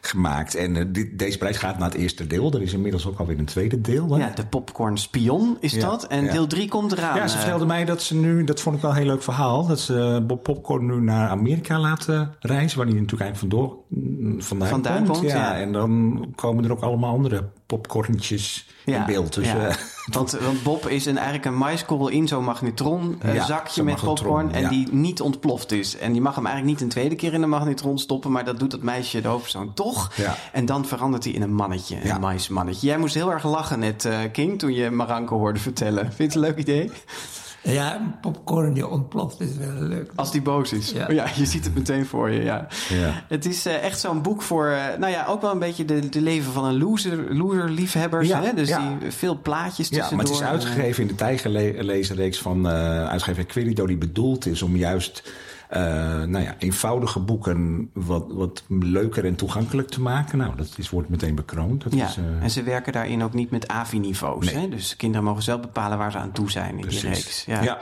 [0.05, 0.55] gemaakt.
[0.55, 2.53] En eh, dit, deze prijs gaat naar het eerste deel.
[2.53, 4.11] Er is inmiddels ook alweer een tweede deel.
[4.11, 4.19] hè?
[4.19, 6.07] Ja, de popcorn spion is Ja, dat.
[6.07, 6.33] En ja.
[6.33, 7.17] deel 3 komt eraan.
[7.17, 7.41] Ja, ze eh.
[7.41, 10.25] vertelde mij dat ze nu, dat vond ik wel een heel leuk verhaal, dat ze
[10.27, 15.05] Bob Popcorn nu naar Amerika laten reizen, waar hij natuurlijk eigenlijk vandoor, mm, vandaan, Vandaan
[15.05, 15.19] komt.
[15.19, 15.57] komt, ja.
[15.57, 19.35] En dan komen er ook allemaal andere popcorntjes in beeld.
[19.35, 19.71] Dus, ja.
[20.11, 23.95] Want, want Bob is een, eigenlijk een maiskorrel in zo'n magnetron eh, Ja, zakje met
[23.95, 24.53] magnetron, popcorn.
[24.53, 24.69] En ja.
[24.69, 25.97] die niet ontploft is.
[25.97, 28.33] En je mag hem eigenlijk niet een tweede keer in de magnetron stoppen.
[28.33, 30.13] Maar dat doet dat meisje, de hoofdpersoon, toch.
[30.17, 30.37] Ja.
[30.53, 32.11] En dan verandert hij in een mannetje.
[32.11, 32.87] Een maismannetje.
[32.87, 36.05] Jij moest heel erg lachen net, eh, King, toen je Maranko hoorde vertellen.
[36.13, 36.91] Vind je het een leuk idee?
[37.63, 40.11] Ja, popcorn die ontploft is wel leuk.
[40.15, 40.91] Als die boos is.
[40.91, 41.11] Ja.
[41.11, 42.67] Ja, je ziet het meteen voor je, ja.
[42.89, 43.25] Ja.
[43.29, 46.09] Het is eh, echt zo'n boek voor, eh, nou ja, ook wel een beetje de,
[46.09, 48.29] de leven van een loser, loser-liefhebbers.
[48.29, 48.55] Ja, hè?
[48.55, 48.97] Dus ja.
[48.99, 50.17] die veel plaatjes Ja, tussendoor.
[50.17, 54.63] maar het is eh, uitgegeven in de Tijgerlezenreeks van eh uitgever Querido, die bedoeld is
[54.63, 55.23] om juist
[55.79, 60.39] nou ja, eenvoudige boeken wat, wat leuker en toegankelijk te maken.
[60.39, 61.83] Nou, dat is, wordt meteen bekroond.
[61.83, 64.53] Dat Ja, is, eh, en ze werken daarin ook niet met AVI-niveaus.
[64.53, 64.69] Nee.
[64.69, 67.45] Dus kinderen mogen zelf bepalen waar ze aan toe zijn in die reeks.
[67.45, 67.63] Ja.
[67.63, 67.79] Ja.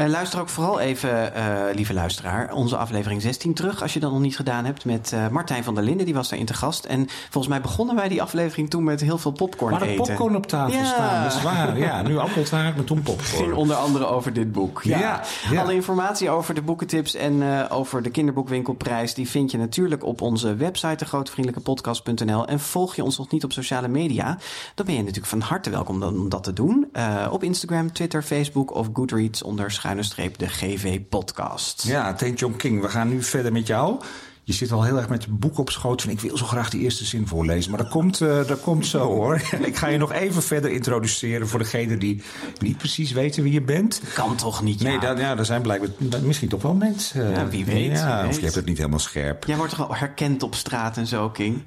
[0.00, 3.82] Eh, luister ook vooral even, eh, lieve luisteraar, onze aflevering 16 terug.
[3.82, 6.04] Als je dat nog niet gedaan hebt met eh, Martijn van der Linden.
[6.04, 6.84] Die was daarin te gast.
[6.84, 10.06] En volgens mij begonnen wij die aflevering toen met heel veel popcorn maar eten.
[10.06, 10.84] popcorn op tafel Ja.
[10.84, 11.78] staan, dat is waar.
[11.78, 13.54] Ja, nu appeltaart, maar toen ging popcorn.
[13.62, 14.82] onder andere over dit boek.
[14.82, 14.98] Ja.
[14.98, 15.62] Ja, ja.
[15.62, 19.14] Alle informatie over de boekentips en over de kinderboekwinkelprijs...
[19.14, 22.46] die vind je natuurlijk op onze website, degrotevriendelijkepodcast.nl.
[22.46, 24.38] En volg je ons nog niet op sociale media...
[24.74, 26.90] dan ben je natuurlijk van harte welkom om dat te doen.
[27.30, 29.42] Op Instagram, Twitter, Facebook of Goodreads...
[29.42, 31.82] onder schuine streep de GV-podcast.
[31.86, 34.00] Ja, Teen John King, we gaan nu verder met jou.
[34.44, 36.70] Je zit al heel erg met een boek op schoot van ik wil zo graag
[36.70, 37.70] die eerste zin voorlezen.
[37.70, 39.42] Maar dat komt, eh, dat komt zo hoor.
[39.60, 42.22] ik ga je nog even verder introduceren voor degenen die
[42.58, 44.00] niet precies weten wie je bent.
[44.14, 45.00] Kan toch niet, Nee, ja.
[45.00, 45.90] daar, ja, er zijn blijkbaar
[46.22, 47.30] misschien toch wel mensen.
[47.30, 48.34] Ja, wie weet, Ja, wie of weet.
[48.36, 49.44] je hebt het niet helemaal scherp.
[49.44, 51.62] Jij wordt toch wel herkend op straat en zo, King?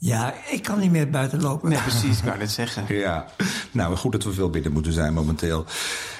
[0.00, 1.68] Ja, ik kan niet meer buiten lopen.
[1.68, 2.84] Nee, precies, ik wou net zeggen.
[2.96, 3.26] Ja,
[3.78, 5.64] nou goed dat we veel binnen moeten zijn momenteel.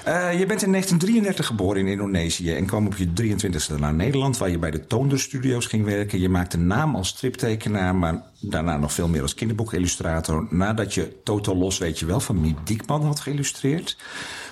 [0.03, 4.37] Eh, je bent in 1933 geboren in Indonesië en kwam op je 23e naar Nederland,
[4.37, 6.19] waar je bij de Toonder Studios ging werken.
[6.19, 10.47] Je maakte naam als striptekenaar, maar daarna nog veel meer als kinderboekillustrator.
[10.49, 13.97] Nadat je Toto Los, weet je wel, van Miep Diekman had geïllustreerd.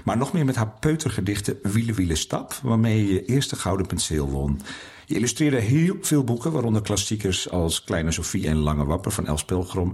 [0.04, 4.30] Maar nog meer met haar peutergedichten Wiele Wiele Stap, waarmee je je eerste gouden penseel
[4.30, 4.62] won.
[5.06, 9.46] Je illustreerde heel veel boeken, waaronder klassiekers als Kleine Sophie en Lange Wapper van Els
[9.46, 9.94] Pilgrim.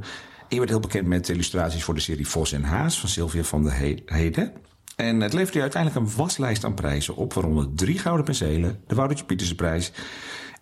[0.49, 3.63] Je werd heel bekend met illustraties voor de serie Vos en Haas van Sylvia van
[3.63, 4.53] der He- Heden.
[4.95, 9.25] En het leverde uiteindelijk een waslijst aan prijzen op, waaronder drie gouden penselen, de Woutertje
[9.25, 9.91] Pietersenprijs.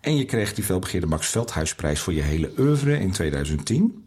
[0.02, 4.06] En je kreeg die veelbegeerde Max Veldhuisprijs voor je hele oeuvre in 2010.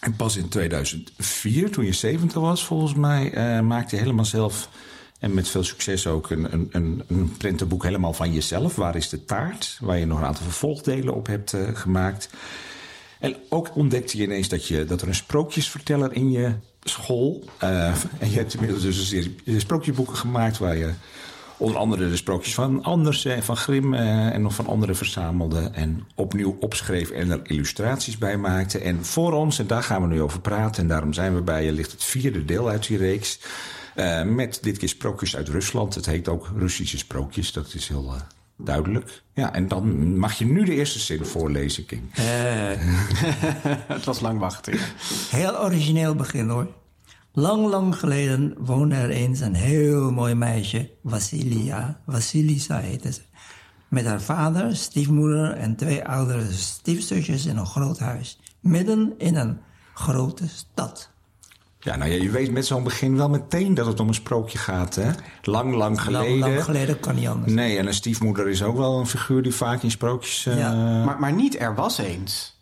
[0.00, 4.68] En pas in 2004, toen je 70 was volgens mij, eh, maakte je helemaal zelf...
[5.18, 8.76] en met veel succes ook een, een, een, een prentenboek helemaal van jezelf.
[8.76, 9.78] Waar is de taart?
[9.80, 12.28] Waar je nog een aantal vervolgdelen op hebt eh, gemaakt.
[13.24, 17.44] En ook ontdekte je ineens dat, je, dat er een sprookjesverteller in je school...
[17.58, 17.86] eh,
[18.18, 20.58] en je hebt inmiddels dus een serie sprookjesboeken gemaakt...
[20.58, 20.90] waar je
[21.56, 23.94] onder andere de sprookjes van Anders en van Grimm...
[23.94, 27.10] eh, en nog van anderen verzamelde en opnieuw opschreef...
[27.10, 28.78] en er illustraties bij maakte.
[28.78, 30.82] En voor ons, en daar gaan we nu over praten...
[30.82, 33.40] en daarom zijn we bij je, ligt het vierde deel uit die reeks...
[33.94, 35.94] eh, met dit keer sprookjes uit Rusland.
[35.94, 38.14] Het heet ook Russische sprookjes, dat is heel...
[38.58, 39.22] eh, Duidelijk.
[39.34, 42.02] Ja, en dan mag je nu de eerste zin voorlezen, King.
[43.94, 44.78] Het was lang wachten.
[45.30, 46.68] Heel origineel begin hoor.
[47.32, 52.00] Lang, lang geleden woonde er eens een heel mooi meisje, Vasilia.
[52.06, 53.20] Vasilisa heette ze.
[53.88, 58.40] Met haar vader, stiefmoeder en twee oudere stiefzusjes in een groot huis.
[58.60, 59.58] Midden in een
[59.94, 61.13] grote stad.
[61.84, 64.58] Ja, nou ja, je weet met zo'n begin wel meteen dat het om een sprookje
[64.58, 65.10] gaat, hè?
[65.42, 66.38] Lang, lang geleden.
[66.38, 67.52] Lang, lang geleden kan niet anders.
[67.52, 70.46] Nee, en een stiefmoeder is ook wel een figuur die vaak in sprookjes...
[70.46, 71.04] eh, Ja.
[71.04, 72.52] Maar, maar niet er was eens.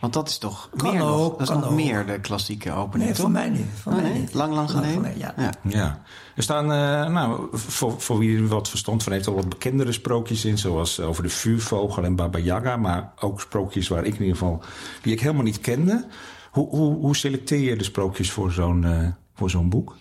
[0.00, 1.70] Want dat is toch Kan meer, nog, dat is nog ook.
[1.74, 3.20] meer de klassieke opening, Nee, toch?
[3.22, 3.66] voor mij niet.
[3.82, 4.20] Voor Oh, mij nee?
[4.20, 4.34] niet.
[4.34, 5.12] Lang, lang geleden?
[5.18, 5.34] ja.
[5.36, 5.52] ja.
[5.62, 6.02] Ja,
[6.36, 9.92] er staan, eh, nou, voor, voor wie er wat verstand van heeft, al wat bekendere
[9.92, 14.20] sprookjes in, zoals over de vuurvogel en Baba Yaga, maar ook sprookjes waar ik in
[14.20, 14.62] ieder geval,
[15.02, 16.04] die ik helemaal niet kende.
[16.50, 19.96] Hoe, hoe, hoe selecteer je de sprookjes voor zo'n eh, voor zo'n boek?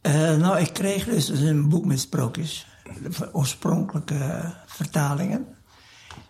[0.00, 2.66] Eh, nou, ik kreeg dus een boek met sprookjes.
[3.32, 5.46] oorspronkelijke vertalingen.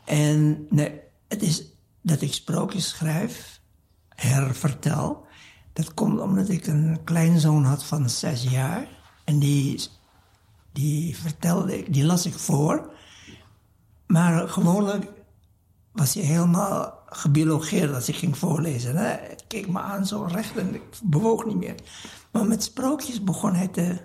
[0.04, 1.64] En nee, het is
[2.02, 3.60] dat ik sprookjes schrijf,
[4.08, 5.26] hervertel.
[5.72, 8.88] Dat komt omdat ik een kleinzoon had van zes jaar.
[9.24, 9.80] En die,
[10.72, 12.90] die vertelde die las ik voor.
[14.06, 15.12] Maar gewoonlijk
[15.92, 18.96] was hij helemaal gebiologeerd als ik ging voorlezen.
[18.96, 19.04] Hè?
[19.04, 21.74] Hij keek me aan zo recht en ik bewoog niet meer.
[22.32, 23.98] Maar met sprookjes begon hij te,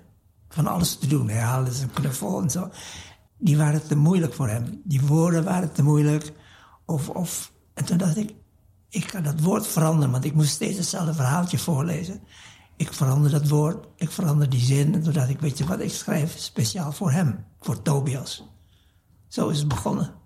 [0.49, 1.29] van alles te doen.
[1.29, 2.69] Hij haalde zijn knuffel en zo.
[3.37, 4.81] Die waren te moeilijk voor hem.
[4.83, 6.33] Die woorden waren te moeilijk.
[6.85, 8.35] Of, of, en toen dacht ik,
[8.89, 12.21] ik ga dat woord veranderen, want ik moest steeds hetzelfde verhaaltje voorlezen.
[12.75, 14.93] Ik verander dat woord, ik verander die zin.
[14.93, 18.43] En toen dacht ik, weet je wat, ik schrijf speciaal voor hem, voor Tobias.
[19.27, 20.20] Zo is het begonnen.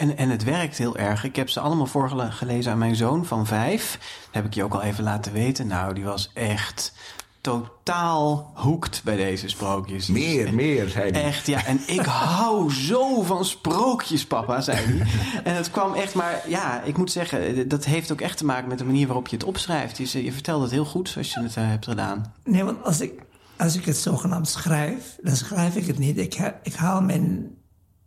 [0.00, 1.24] En, en het werkt heel erg.
[1.24, 3.98] Ik heb ze allemaal voorgelezen aan mijn zoon van vijf.
[4.24, 5.66] Dat heb ik je ook al even laten weten.
[5.66, 6.92] Nou, die was echt
[7.40, 10.06] totaal hoekt bij deze sprookjes.
[10.06, 11.22] Meer, meer, zei hij.
[11.22, 11.64] Echt, ja.
[11.64, 15.06] En ik hou zo van sprookjes, papa, zei hij.
[15.44, 18.68] En het kwam echt, maar ja, ik moet zeggen, dat heeft ook echt te maken
[18.68, 19.96] met de manier waarop je het opschrijft.
[20.12, 22.34] Je, je vertelt het heel goed zoals je het uh, hebt gedaan.
[22.44, 23.22] Nee, want als ik,
[23.56, 26.18] als ik het zogenaamd schrijf, dan schrijf ik het niet.
[26.18, 27.58] Ik, ik haal mijn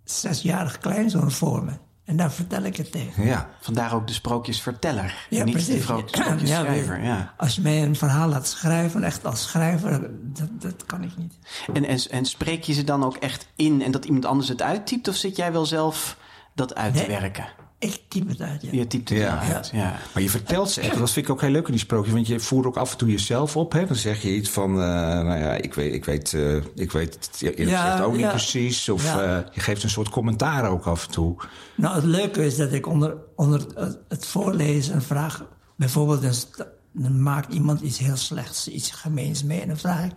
[0.03, 1.71] zesjarig kleinzoon voor me.
[2.05, 3.25] En daar vertel ik het tegen.
[3.25, 5.27] Ja, vandaar ook de sprookjesverteller.
[5.29, 5.75] Ja, niet precies.
[5.75, 7.03] de sprookjesschrijver.
[7.03, 7.33] Ja, ja.
[7.37, 11.33] Als je mij een verhaal laat schrijven, echt als schrijver, dat, dat kan ik niet.
[11.73, 14.61] En, en, en spreek je ze dan ook echt in en dat iemand anders het
[14.61, 15.07] uittypt?
[15.07, 16.17] Of zit jij wel zelf
[16.53, 17.45] dat uit te werken?
[17.84, 18.69] Ik typ het uit, ja.
[18.72, 19.39] Je typt het Ja.
[19.39, 19.96] uit, ja.
[20.13, 22.13] Maar je vertelt ze echt, dat vind ik ook heel leuk in die sprookjes.
[22.13, 23.72] Want je voert ook af en toe jezelf op.
[23.72, 23.86] Hè?
[23.86, 24.78] Dan zeg je iets van, eh,
[25.24, 28.30] nou ja, ik weet, ik weet, eh, ik weet het Ja, ook niet ja.
[28.30, 28.89] precies.
[28.89, 29.22] Of Ja.
[29.38, 31.36] eh, je geeft een soort commentaar ook af en toe.
[31.76, 33.65] Nou, het leuke is dat ik onder, onder
[34.08, 35.43] het- voorlezen vraag...
[35.76, 39.62] Bijvoorbeeld, een dan maakt iemand iets heel slechts, iets gemeens mee.
[39.62, 40.12] En dan vraag ik,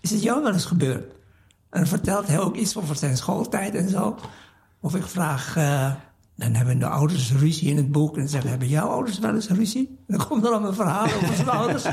[0.00, 1.12] is het jou wel eens gebeurd?
[1.70, 4.16] En dan vertelt hij ook iets over zijn schooltijd en zo.
[4.80, 5.92] Of ik vraag, eh,
[6.36, 8.14] dan hebben de ouders ruzie in het boek.
[8.14, 9.98] En dan zeggen, hebben jouw ouders wel eens ruzie?
[10.06, 11.84] Dan komt er dan een verhaal over zijn ouders.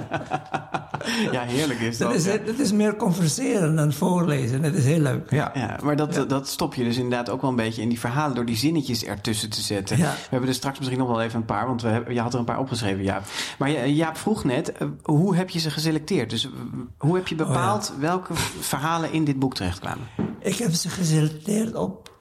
[1.31, 2.09] Ja, heerlijk is dat.
[2.09, 2.37] Dat is, ja.
[2.45, 4.61] dat is meer converseren dan voorlezen.
[4.61, 5.31] Dat is heel leuk.
[5.31, 5.51] Ja.
[5.53, 8.35] Ja, maar dat, dat stop je dus inderdaad ook wel een beetje in die verhalen
[8.35, 9.97] door die zinnetjes ertussen te zetten.
[9.97, 10.11] Ja.
[10.11, 12.33] We hebben er straks misschien nog wel even een paar, want we hebben, je had
[12.33, 13.23] er een paar opgeschreven, Jaap.
[13.57, 16.29] Maar Ja- Jaap vroeg net, eh, hoe heb je ze geselecteerd?
[16.29, 16.51] Dus eh,
[16.97, 20.07] hoe heb je bepaald welke verhalen in dit boek terechtkwamen?
[20.39, 22.11] Ik heb ze geselecteerd op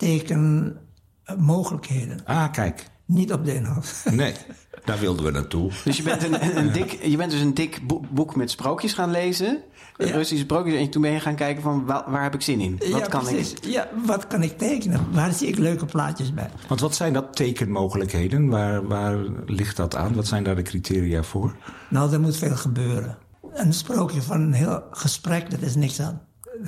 [1.38, 2.20] tekenmogelijkheden.
[2.24, 2.84] Ah, kijk.
[3.04, 4.02] Niet op de inhoud.
[4.10, 4.34] Nee,
[4.84, 5.70] daar wilden we naartoe.
[5.84, 8.92] Dus je bent, een, een dik, je bent dus een dik bo- boek met sprookjes
[8.92, 9.60] gaan lezen.
[9.96, 10.06] Ja.
[10.06, 10.74] Russische sprookjes.
[10.80, 12.76] En toen ben je gaan kijken van waar, waar heb ik zin in?
[12.78, 13.52] Wat ja, kan precies.
[13.52, 13.64] ik?
[13.64, 15.12] Ja, wat kan ik tekenen?
[15.12, 16.50] Waar zie ik leuke plaatjes bij?
[16.68, 18.48] Want wat zijn dat tekenmogelijkheden?
[18.48, 20.14] Waar, waar ligt dat aan?
[20.14, 21.56] Wat zijn daar de criteria voor?
[21.90, 23.18] Nou, er moet veel gebeuren.
[23.52, 26.20] Een sprookje van een heel gesprek, dat is niks aan.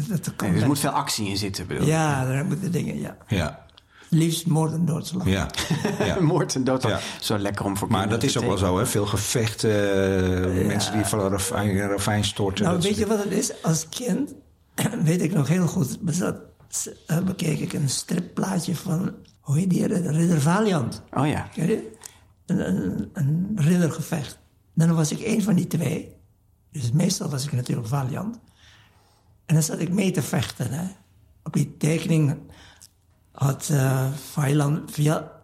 [0.08, 0.66] Dat, dat kan Nee, dus er wel.
[0.68, 1.88] moet veel actie in zitten, bedoel ik.
[1.88, 3.16] Ja, daar moeten dingen, ja.
[3.28, 3.64] Ja,
[4.10, 5.26] Liefst moord en doodslag.
[5.26, 5.50] ja.
[5.98, 6.20] ja.
[6.32, 6.82] Moord en dood.
[6.82, 7.00] Ja.
[7.20, 8.86] Zo lekker om voor Maar dat is ook wel zo, hè?
[8.86, 9.70] Veel gevechten,
[10.60, 12.64] eh, mensen die van een ravijn, ravijn storten.
[12.64, 13.62] Nou, weet je wat het is?
[13.62, 14.34] Als kind
[15.04, 16.00] weet ik nog heel goed.
[16.00, 16.36] bezat,
[17.06, 19.86] eh, bekeek ik een stripplaatje van, hoe heet die?
[19.86, 21.02] Ridder Valiant.
[21.12, 21.48] Oh ja.
[21.54, 21.90] Ken je?
[22.46, 24.38] Een, een, een riddergevecht.
[24.74, 26.16] Dan was ik één van die twee.
[26.72, 28.38] Dus meestal was ik natuurlijk valiant.
[29.46, 30.72] En dan zat ik mee te vechten.
[30.72, 30.84] Hè.
[31.42, 32.36] Op die tekening
[33.40, 35.39] had eh Valiant, via,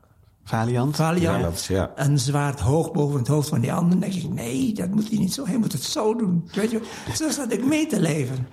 [0.48, 0.96] Valiant.
[0.96, 1.90] Valiant ja.
[1.94, 3.90] een zwaard hoog boven het hoofd van die ander.
[3.90, 5.46] Dan denk ik, nee, dat moet hij niet zo.
[5.46, 6.48] Hij moet het zo doen.
[6.52, 6.80] Weet je,
[7.14, 8.46] zo zat ik mee te leven.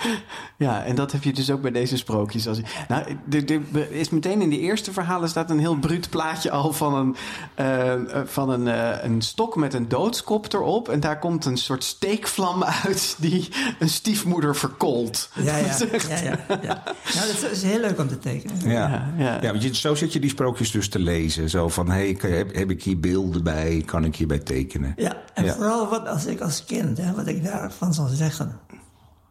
[0.56, 2.48] Ja, en dat heb je dus ook bij deze sprookjes.
[2.48, 6.10] Als je, nou, er, er is meteen in de eerste verhalen staat een heel bruut
[6.10, 7.16] plaatje al van een,
[7.54, 10.88] eh, eh, van een, eh, een stok met een doodskop erop.
[10.88, 15.30] En daar komt een soort steekvlam uit die een stiefmoeder verkoolt.
[15.34, 16.82] Ja, ja, Dat is echt- ja, ja, ja.
[17.14, 18.56] Nou, dat is heel leuk om te tekenen.
[18.70, 19.50] Ja, Ja, ja, ja.
[19.50, 21.39] want je, zo zit je die sprookjes dus te lezen.
[21.48, 23.82] Zo van, hey, heb, heb ik hier beelden bij?
[23.86, 24.92] Kan ik hierbij tekenen?
[24.96, 25.54] Ja, en Ja.
[25.54, 28.60] vooral wat als ik als kind, hè, wat ik daarvan zal zeggen.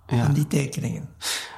[0.07, 0.23] Ja.
[0.25, 1.09] Van die tekeningen.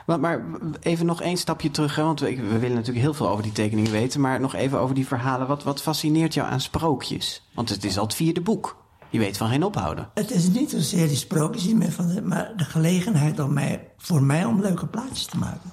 [0.06, 0.42] Maar, maar
[0.80, 3.52] even nog één stapje terug, hè, want we, we willen natuurlijk heel veel over die
[3.52, 4.22] tekeningen weten.
[4.22, 5.48] Maar nog even over die verhalen.
[5.48, 7.50] Wat, wat fascineert jou aan sprookjes?
[7.54, 8.80] Want het is al het vierde boek.
[9.10, 10.10] Je weet van geen ophouden.
[10.14, 11.74] Het is niet zozeer die sprookjes
[12.24, 15.72] maar de gelegenheid om mij, voor mij om leuke plaatjes te maken.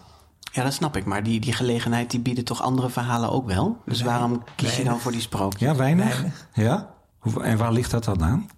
[0.52, 1.04] Ja, dat snap ik.
[1.04, 3.82] Maar die, die gelegenheid die bieden toch andere verhalen ook wel?
[3.84, 5.60] Dus waarom kies je dan voor die sprookjes?
[5.60, 6.12] Ja, weinig?
[6.12, 6.46] Weinig.
[6.52, 6.88] Ja?
[7.18, 8.48] Hoe- En waar ligt dat dan aan?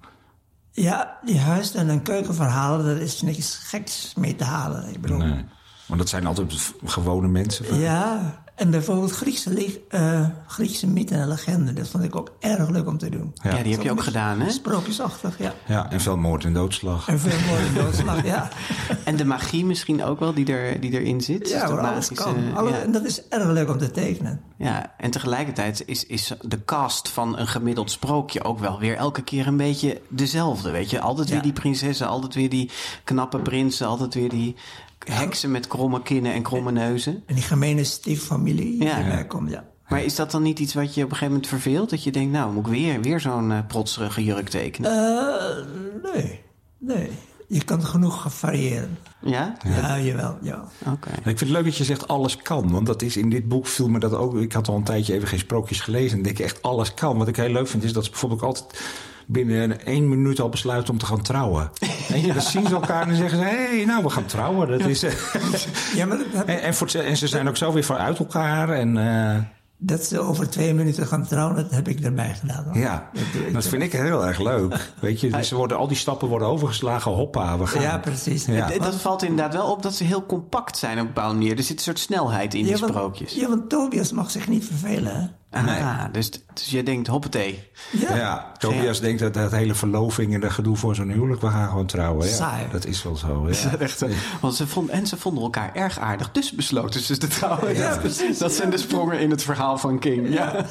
[0.73, 4.89] Ja, die huis- en een keukenverhalen, daar is niks geks mee te halen.
[4.95, 5.45] Ik bedoel, Nee.
[5.87, 7.79] Want dat zijn altijd gewone mensen.
[7.79, 12.87] ja, En bijvoorbeeld Griekse, eh, Griekse mythen en legenden, dat vond ik ook erg leuk
[12.87, 13.33] om te doen.
[13.43, 14.51] Ja, die heb je ook gedaan, hè?
[14.51, 15.53] Sprookjesachtig, ja.
[15.67, 17.09] Ja, en veel moord en doodslag.
[17.09, 18.49] En veel mooie doodslag, ja.
[19.05, 21.49] En de magie misschien ook wel die, er, die erin zit.
[21.49, 22.55] Ja, hoor, alles magische- kan.
[22.57, 22.79] Alle- ja.
[22.81, 24.41] En dat is erg leuk om te tekenen.
[24.57, 29.23] Ja, en tegelijkertijd is, is de cast van een gemiddeld sprookje ook wel weer elke
[29.23, 30.71] keer een beetje dezelfde.
[30.71, 31.43] Weet je, altijd weer Ja.
[31.43, 32.71] die prinsessen, altijd weer die
[33.05, 34.57] knappe prinsen, altijd weer die
[35.05, 37.23] heksen met kromme kinnen en kromme neuzen.
[37.27, 38.99] En die gemene stieffamilie die Ja.
[38.99, 39.65] erbij komt, ja.
[39.89, 41.91] Maar is dat dan niet iets wat je op een gegeven moment verveelt?
[41.91, 44.91] Dat je denkt, nou, moet ik weer, weer zo'n eh, protserige jurk tekenen?
[44.91, 46.41] Eh, nee,
[46.79, 47.11] nee.
[47.49, 48.99] Je kan genoeg variëren.
[49.21, 49.57] ja?
[49.65, 50.65] Ja, jawel, ja.
[50.87, 51.09] Oké.
[51.11, 52.71] Ik vind het leuk dat je zegt alles kan.
[52.71, 54.37] Want dat is in dit boek viel me dat ook.
[54.37, 56.17] Ik had al een tijdje even geen sprookjes gelezen.
[56.17, 57.19] En denk ik echt alles kan.
[57.19, 58.81] Wat ik heel leuk vind is dat ze bijvoorbeeld altijd
[59.27, 61.71] binnen één minuut al besluiten om te gaan trouwen.
[62.13, 64.69] En dan zien ze elkaar en dan zeggen ze: hé, hey, nou, we gaan trouwen.
[64.69, 65.13] Dat is, eh,
[65.97, 68.19] Ja, maar dat, en, en, voor, het- en ze zijn ook zo weer van uit
[68.19, 68.69] elkaar.
[68.69, 69.37] En eh,
[69.83, 72.65] dat ze over twee minuten gaan trouwen, dat heb ik erbij gedaan.
[72.65, 72.77] hoor.
[72.77, 74.93] ja, ik dat vind ik heel erg leuk.
[75.01, 77.13] Weet je, dus ze worden, al die stappen worden overgeslagen.
[77.13, 77.83] Hoppa, we gaan.
[77.83, 78.45] Ja, precies.
[78.45, 78.71] Ja.
[78.79, 81.57] Dat valt inderdaad wel op dat ze heel compact zijn op een bepaalde manier.
[81.57, 83.35] Er zit een soort snelheid in die Ja, want- sprookjes.
[83.35, 87.69] Ja, want Tobias mag zich niet vervelen, Ah, dus, dus je denkt, hoppatee.
[87.91, 88.17] Ja.
[88.17, 91.69] Ja, Tobias denkt dat dat hele verloving en dat gedoe voor zo'n huwelijk, we gaan
[91.69, 92.27] gewoon trouwen.
[92.27, 92.67] Ja, Saai.
[92.71, 93.49] dat is wel zo.
[93.51, 93.77] Ja.
[93.79, 94.05] Echt,
[94.41, 97.75] want ze vonden, en ze vonden elkaar erg aardig, dus besloten ze te trouwen.
[97.75, 98.39] Ja, dat, precies.
[98.39, 100.33] dat zijn de sprongen in het verhaal van King.
[100.33, 100.65] Ja.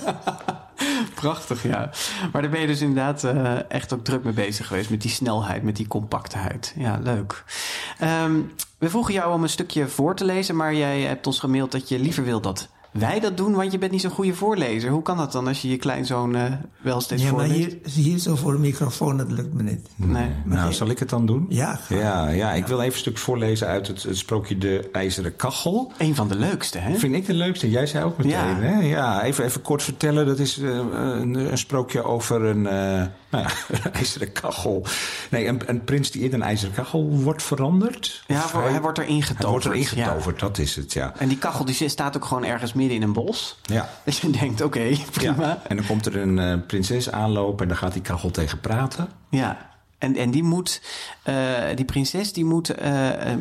[1.16, 1.90] Prachtig, ja.
[2.32, 4.90] Maar daar ben je dus inderdaad eh, echt ook druk mee bezig geweest.
[4.90, 6.74] Met die snelheid, met die compactheid.
[6.78, 7.44] Ja, leuk.
[7.98, 8.42] Ehm,
[8.78, 11.90] we vroegen jou om een stukje voor te lezen, maar jij hebt ons gemaild dat
[11.90, 14.90] je liever wil dat wij dat doen, want je bent niet zo'n goede voorlezer.
[14.92, 16.44] Hoe kan dat dan als je je kleinzoon eh
[16.82, 17.78] wel steeds Ja, maar voorleest?
[17.84, 19.88] hier, hier zo voor de microfoon, dat lukt me niet.
[19.96, 20.28] Nee.
[20.46, 21.46] Nou, zal ik het dan doen?
[21.50, 21.96] Ja, ga.
[21.96, 25.92] Ja, ja, ik wil even een stuk voorlezen uit het, het sprookje De IJzeren Kachel.
[25.98, 26.96] Een van de leukste, hè?
[26.98, 27.70] Vind ik de leukste.
[27.70, 28.56] Jij zei ook meteen, Ja.
[28.60, 28.80] hè?
[28.80, 30.26] Ja, even, even kort vertellen.
[30.26, 32.74] Dat is eh, een, een sprookje over een, eh,
[33.32, 33.50] nou ja,
[33.84, 34.86] een ijzeren kachel.
[35.30, 38.24] Nee, een, een prins die in een ijzeren kachel wordt veranderd.
[38.28, 39.38] Ja, hij wordt erin getoverd.
[39.38, 40.08] Hij wordt erin ja.
[40.10, 41.14] getoverd, dat is het, ja.
[41.18, 43.58] En die kachel die staat ook gewoon ergens midden in een bos.
[43.62, 43.90] Ja.
[44.06, 45.36] Dus je denkt, oké, prima.
[45.42, 45.48] ja.
[45.48, 45.62] Ja.
[45.68, 49.10] En dan komt er een eh, prinses aanlopen en dan gaat die kachel tegen praten.
[50.00, 50.82] En, en die moet,
[51.24, 51.36] eh,
[51.76, 52.92] die prinses die moet eh,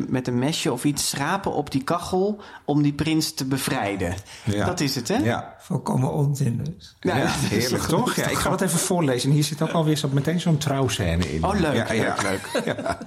[0.07, 4.13] met een mesje of iets schrapen op die kachel om die prins te bevrijden.
[4.43, 4.65] Ja.
[4.65, 5.15] Dat is het, hè?
[5.17, 6.95] Ja, Volkomen onzin dus.
[6.99, 8.15] Ja, Ja, dat heerlijk toch- toch?
[8.15, 9.29] Ja, ik ga het even voorlezen.
[9.29, 11.43] En hier zit ook alweer zo meteen zo'n trouwscène in.
[11.43, 12.15] Oh, leuk, Ja, ja.
[12.21, 12.75] leuk, leuk.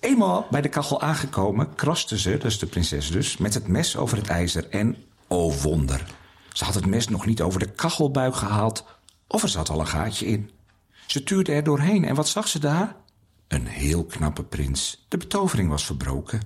[0.00, 4.16] Eenmaal bij de kachel aangekomen, kraste ze, dus de prinses dus, met het mes over
[4.16, 4.66] het ijzer.
[4.70, 4.96] En,
[5.28, 6.04] oh wonder,
[6.52, 8.84] ze had het mes nog niet over de kachelbuik gehaald,
[9.26, 10.50] of er zat al een gaatje in.
[11.06, 12.96] Ze tuurde er doorheen en wat zag ze daar?
[13.48, 15.04] Een heel knappe prins.
[15.08, 16.40] De betovering was verbroken.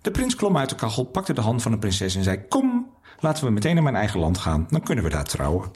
[0.00, 2.86] De prins klom uit de kachel, pakte de hand van de prinses en zei: Kom,
[3.20, 4.66] laten we meteen naar mijn eigen land gaan.
[4.70, 5.70] Dan kunnen we daar trouwen.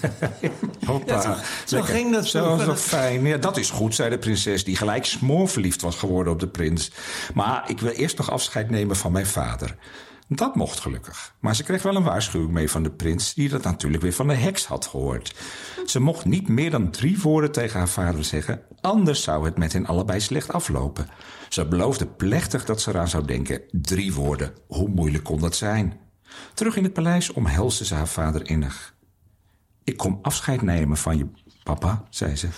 [0.86, 1.14] Hoppa.
[1.14, 1.20] Ja,
[1.66, 2.66] zo- zo ging dat Zo vroeger.
[2.66, 3.26] dat fijn.
[3.26, 6.90] Ja, dat is goed, zei de prinses, die gelijk smoorverliefd was geworden op de prins.
[7.34, 9.76] Maar ik wil eerst nog afscheid nemen van mijn vader.
[10.28, 11.34] Dat mocht gelukkig.
[11.40, 14.28] Maar ze kreeg wel een waarschuwing mee van de prins, die dat natuurlijk weer van
[14.28, 15.34] de heks had gehoord.
[15.86, 19.72] Ze mocht niet meer dan drie woorden tegen haar vader zeggen, anders zou het met
[19.72, 21.08] hen allebei slecht aflopen.
[21.48, 23.62] Ze beloofde plechtig dat ze eraan zou denken.
[23.70, 26.00] Drie woorden, hoe moeilijk kon dat zijn?
[26.54, 28.94] Terug in het paleis omhelsde ze haar vader innig.
[29.84, 31.26] Ik kom afscheid nemen van je
[31.62, 32.48] papa, zei ze.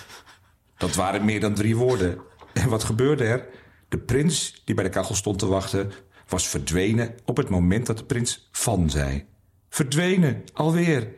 [0.76, 2.18] Dat waren meer dan drie woorden.
[2.52, 3.46] En wat gebeurde er?
[3.88, 5.92] De prins, die bij de kachel stond te wachten,
[6.28, 9.24] was verdwenen op het moment dat de prins van zei.
[9.68, 11.08] Verdwenen, alweer.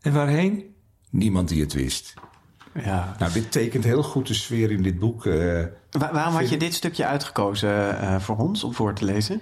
[0.00, 0.74] En waarheen?
[1.10, 2.14] Niemand die het wist.
[2.84, 3.16] Ja.
[3.18, 5.26] Nou, dit tekent heel goed de sfeer in dit boek.
[5.26, 5.64] eh.
[5.90, 9.40] Wa- waarom had je dit stukje uitgekozen eh, voor ons om voor te lezen?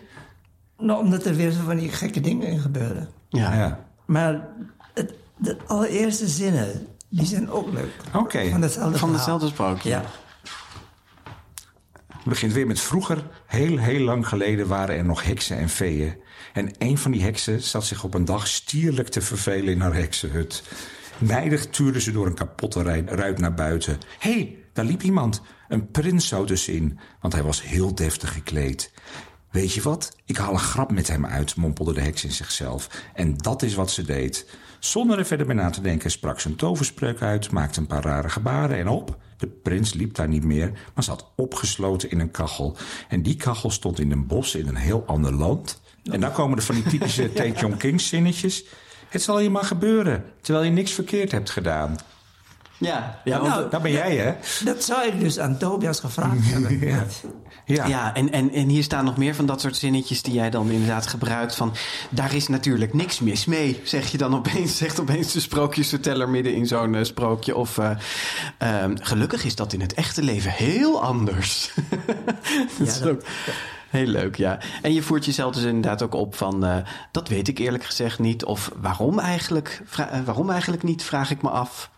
[0.78, 3.08] Nou, omdat er weer zo van die gekke dingen in gebeuren.
[3.28, 3.54] Ja.
[3.54, 3.84] ja.
[4.04, 4.48] Maar
[4.94, 7.92] het, de allereerste zinnen, die zijn ook leuk.
[8.14, 8.48] Oké.
[8.50, 9.88] Van hetzelfde Van hetzelfde sprookje.
[9.88, 10.02] Ja.
[12.26, 13.26] Begint weer met vroeger.
[13.46, 16.16] Heel, heel lang geleden waren er nog heksen en feeën.
[16.52, 19.94] En een van die heksen zat zich op een dag stierlijk te vervelen in haar
[19.94, 20.62] heksenhut.
[21.18, 23.98] Nijdig tuurde ze door een kapotte ruit naar buiten.
[24.18, 25.42] Hé, hey, daar liep iemand.
[25.68, 28.92] Een prins zou tussenin, want hij was heel deftig gekleed.
[29.56, 30.16] Weet je wat?
[30.24, 32.88] Ik haal een grap met hem uit, mompelde de heks in zichzelf.
[33.14, 34.46] En dat is wat ze deed.
[34.78, 38.02] Zonder er verder bij na te denken sprak ze een toverspreuk uit, maakte een paar
[38.02, 39.16] rare gebaren en op.
[39.36, 42.76] De prins liep daar niet meer, maar zat opgesloten in een kachel.
[43.08, 45.80] En die kachel stond in een bos in een heel ander land.
[46.02, 48.64] En dan komen er van die typische Tae King zinnetjes.
[49.08, 51.96] Het zal je maar gebeuren, terwijl je niks verkeerd hebt gedaan.
[52.78, 54.32] Ja, ja, want- Nou, Daar ben jij, hè?
[54.64, 56.78] Dat zou ik dus aan Tobias gevraagd hebben.
[56.88, 57.04] Ja.
[57.64, 57.86] Ja.
[57.86, 60.70] Ja, en, en, en hier staan nog meer van dat soort zinnetjes die jij dan
[60.70, 61.54] inderdaad gebruikt.
[61.54, 61.74] Van
[62.10, 64.76] daar is natuurlijk niks mis mee, zeg je dan opeens.
[64.86, 67.56] Zegt opeens de sprookjesverteller midden in zo'n eh, sprookje.
[67.56, 67.90] Of eh,
[68.58, 71.70] ehm, gelukkig is dat in het echte leven heel anders.
[72.78, 73.22] dat is dat- ook
[73.90, 74.58] heel leuk, ja.
[74.82, 76.76] En je voert jezelf dus inderdaad ook op van eh,
[77.10, 78.44] dat weet ik eerlijk gezegd niet.
[78.44, 81.90] Of waarom eigenlijk, Vra- waarom eigenlijk niet, vraag ik me af.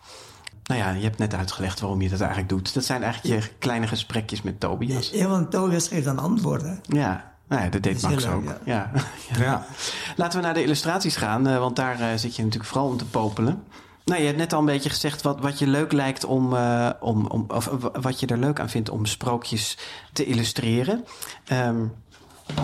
[0.69, 2.73] Nou ja, je hebt net uitgelegd waarom je dat eigenlijk doet.
[2.73, 5.09] Dat zijn eigenlijk je kleine gesprekjes met Tobias.
[5.09, 6.81] Ja, want Tobias geeft dan antwoorden.
[6.87, 8.43] Ja, nou ja, dat deed Max ook.
[8.65, 8.91] Ja.
[9.37, 9.65] Ja.
[10.15, 12.97] Laten we naar de illustraties gaan, eh, want daar eh, zit je natuurlijk vooral om
[12.97, 13.63] te popelen.
[14.05, 16.89] Nou, je hebt net al een beetje gezegd wat, wat je leuk lijkt om, eh,
[16.99, 17.69] om, om of
[18.01, 19.77] wat je er leuk aan vindt om sprookjes
[20.13, 21.05] te illustreren.
[21.45, 21.85] Ehm,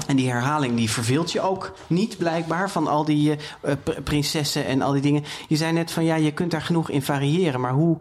[0.07, 4.65] en die herhaling die verveelt je ook niet blijkbaar van al die eh, pr- prinsessen
[4.65, 5.23] en al die dingen.
[5.47, 7.97] Je zei net van ja, je kunt daar genoeg in variëren, maar hoe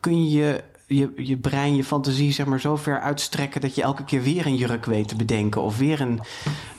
[0.00, 4.04] kun je je, je brein, je fantasie zeg maar zo ver uitstrekken dat je elke
[4.04, 6.20] keer weer een jurk weet te bedenken of weer een,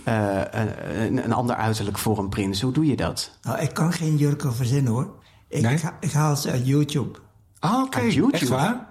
[0.03, 2.61] eh, een, een ander uiterlijk voor een prins?
[2.61, 3.37] Hoe doe je dat?
[3.41, 5.13] Nou, ik kan geen jurken verzinnen hoor.
[5.47, 5.75] Ik, Nee?
[5.75, 7.19] ik, ha- ik haal ze uit YouTube.
[7.59, 7.97] Ah, oké.
[7.99, 8.37] Uit YouTube?
[8.37, 8.87] Echt waar?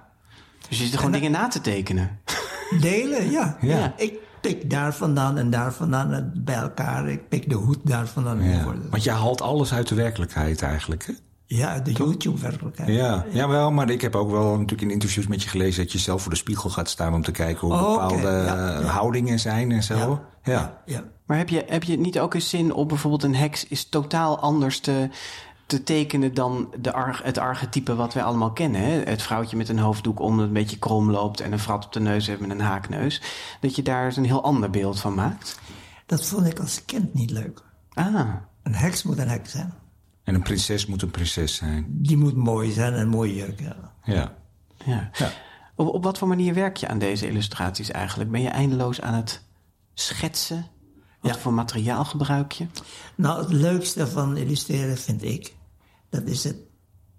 [0.68, 2.18] Dus je zit gewoon dingen na te tekenen.
[2.80, 3.56] Delen, ja.
[3.60, 3.92] Ja.
[3.96, 7.08] Ik pik daar vandaan en daar vandaan het bij elkaar.
[7.08, 8.42] Ik pik de hoed daar vandaan.
[8.42, 8.74] Ja.
[8.90, 11.12] Want jij haalt alles uit de werkelijkheid eigenlijk, hè?
[11.46, 12.88] Ja, uit de YouTube-werkelijkheid.
[12.88, 15.98] Ja, jawel, maar ik heb ook wel natuurlijk in interviews met je gelezen dat je
[15.98, 18.88] zelf voor de spiegel gaat staan om te kijken hoe Oh, bepaalde ja, eh, ja.
[18.88, 19.94] houdingen zijn en zo.
[19.94, 20.52] Ja.
[20.52, 20.82] Ja.
[20.86, 21.04] ja.
[21.26, 24.38] Maar heb je, heb je niet ook eens zin op bijvoorbeeld een heks is totaal
[24.38, 25.08] anders te,
[25.68, 28.80] te tekenen dan de arch- het archetype wat wij allemaal kennen?
[28.80, 28.90] Hè?
[28.90, 31.92] Het vrouwtje met een hoofddoek om dat een beetje krom loopt en een vrat op
[31.92, 33.22] de neus heeft met een haakneus.
[33.60, 35.60] Dat je daar een heel ander beeld van maakt.
[36.06, 37.62] Dat vond ik als kind niet leuk.
[37.92, 39.74] Ah, Een heks moet een heks zijn.
[40.24, 41.86] En een prinses moet een prinses zijn.
[41.88, 43.90] Die moet mooi zijn en een mooie jurk hebben.
[44.04, 44.34] Ja.
[44.84, 45.10] ja.
[45.12, 45.30] Ja.
[45.74, 48.30] Op, op wat voor manier werk je aan deze illustraties eigenlijk?
[48.30, 49.42] Ben je eindeloos aan het
[49.94, 50.66] schetsen?
[51.20, 52.66] Wat voor materiaal gebruik je?
[53.14, 55.54] Nou, het leukste van illustreren vind ik,
[56.08, 56.56] dat is het,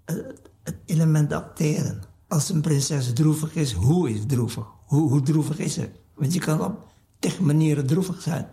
[0.04, 2.02] het, het element acteren.
[2.28, 4.66] Als een prinses droevig is, hoe is droevig?
[4.86, 5.88] Hoe, hoe droevig is ze?
[6.14, 6.86] Want je kan op
[7.18, 8.48] tig manieren droevig zijn.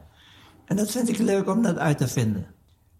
[0.65, 2.45] En dat vind ik leuk om dat uit te vinden.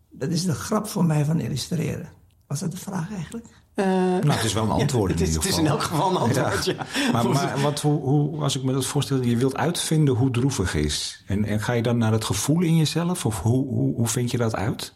[0.10, 2.10] Dat is de grap voor mij van illustreren.
[2.48, 3.46] Was dat de vraag eigenlijk?
[3.76, 5.66] Nou, het is wel een antwoord het, in is, ieder het geval.
[5.66, 6.86] is in elk geval een antwoord, ja.
[7.12, 10.76] Maar, maar wat, hoe, hoe, als ik me dat voorstel, je wilt uitvinden hoe droevig
[10.76, 11.24] is.
[11.28, 13.26] En, en ga je dan naar het gevoel in jezelf?
[13.26, 14.94] Of hoe, hoe, hoe vind je dat uit?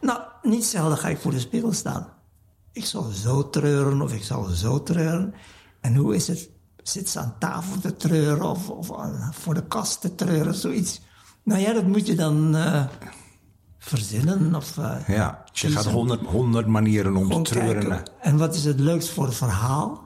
[0.00, 2.08] Nou, niet zelden ga ik voor de spiegel staan.
[2.72, 5.34] Ik zal zo treuren of ik zal zo treuren.
[5.80, 6.50] En hoe is het?
[6.82, 11.00] Zit ze aan tafel te treuren of, of aan- voor de kast te treuren, zoiets?
[11.42, 12.84] Nou ja, dat moet je dan eh,
[13.78, 14.78] verzinnen of...
[14.78, 17.88] eh, Ja, dus je gaat honderd, honderd manieren om te treuren.
[17.88, 18.12] kijken.
[18.20, 20.04] En wat is het leukst voor het verhaal?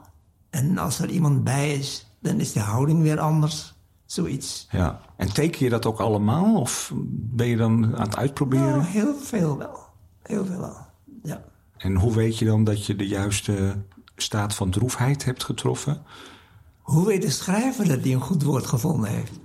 [0.49, 3.73] En als er iemand bij is, dan is de houding weer anders.
[4.11, 4.67] Zoiets.
[4.71, 5.01] Ja.
[5.15, 6.59] En teken je dat ook allemaal?
[6.59, 8.67] Of ben je dan aan het uitproberen?
[8.67, 9.79] Nou, heel veel wel.
[10.21, 10.77] Heel veel wel.
[11.23, 11.43] Ja.
[11.77, 13.75] En hoe weet je dan dat je de juiste
[14.15, 16.03] staat van droefheid hebt getroffen?
[16.81, 19.39] Hoe weet de schrijver dat hij een goed woord gevonden heeft?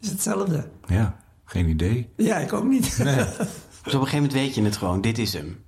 [0.00, 0.70] Is hetzelfde.
[0.86, 2.12] Ja, geen idee.
[2.16, 2.96] Ja, ik ook niet.
[3.82, 5.00] Dus op een gegeven moment weet je het gewoon.
[5.00, 5.64] Dit is hem.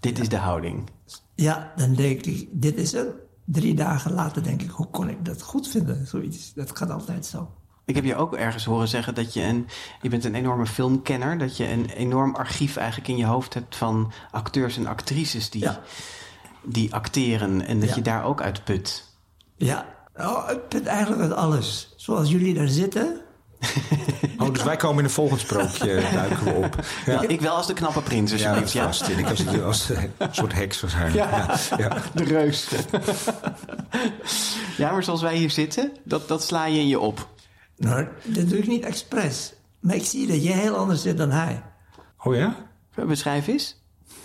[0.00, 0.90] Dit is de houding.
[1.34, 3.23] ja, dan denk ik, dit is het.
[3.44, 6.06] Drie dagen later denk ik, hoe kon ik dat goed vinden?
[6.06, 6.52] Zoiets.
[6.54, 7.50] Dat gaat altijd zo.
[7.84, 9.66] Ik heb je ook ergens horen zeggen dat je een...
[10.02, 11.38] Je bent een enorme filmkenner.
[11.38, 15.62] Dat je een enorm archief eigenlijk in je hoofd hebt van acteurs en actrices die,
[15.62, 15.80] Ja.
[16.62, 17.60] die acteren.
[17.66, 17.94] En dat Ja.
[17.94, 19.04] je daar ook uit put.
[19.56, 21.94] Ja, oh, ik vind eigenlijk uit alles.
[21.96, 23.20] Zoals jullie daar zitten.
[24.38, 26.84] Oh, dus wij komen in een volgend sprookje, duiken we op.
[27.06, 28.72] Ja, Nou, ik wel als de knappe prins, ja alsjeblieft.
[28.72, 29.08] Ja, vast.
[29.08, 31.30] En ik als, als een soort heks waarschijnlijk.
[31.30, 31.56] Ja.
[31.78, 31.96] Ja.
[32.14, 32.68] de reus.
[34.76, 37.28] ja, maar zoals wij hier zitten, dat, dat sla je in je op.
[37.76, 39.52] Nou, dat doe ik niet expres.
[39.80, 41.62] Maar ik zie dat jij heel anders zit dan hij.
[42.18, 42.56] Oh ja?
[43.06, 43.83] Beschrijf eens.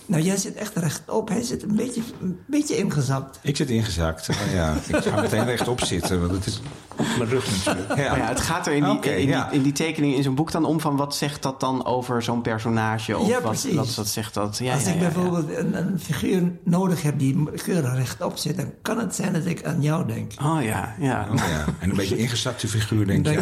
[0.10, 1.30] Nou, jij zit echt rechtop.
[1.30, 3.40] Hij zit een beetje, een beetje ingezakt.
[3.42, 4.30] Ik zit ingezakt.
[4.30, 4.76] Oh, ja.
[4.88, 6.62] Ik ga meteen rechtop zitten, want het is
[6.98, 7.96] op mijn rug natuurlijk.
[7.98, 8.10] Ja.
[8.10, 9.48] Maar ja, het gaat er in die, in, ja.
[9.48, 12.24] die, in die tekening in zo'n boek dan om van wat zegt dat dan over
[12.24, 13.18] zo'n personage?
[13.18, 13.74] Of Ja, wat, precies.
[13.74, 14.58] wat, wat zegt dat?
[14.58, 15.12] Ja, Als ja, ik ja, ja.
[15.12, 18.58] bijvoorbeeld Een, een figuur nodig heb die keurig rechtop zit...
[18.58, 20.32] dan kan het zijn dat ik aan jou denk.
[20.42, 21.28] Oh ja, ja.
[21.32, 21.66] Oh, ja.
[21.80, 23.40] En een beetje ingezakte figuur, denk je.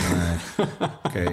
[1.04, 1.24] Oké,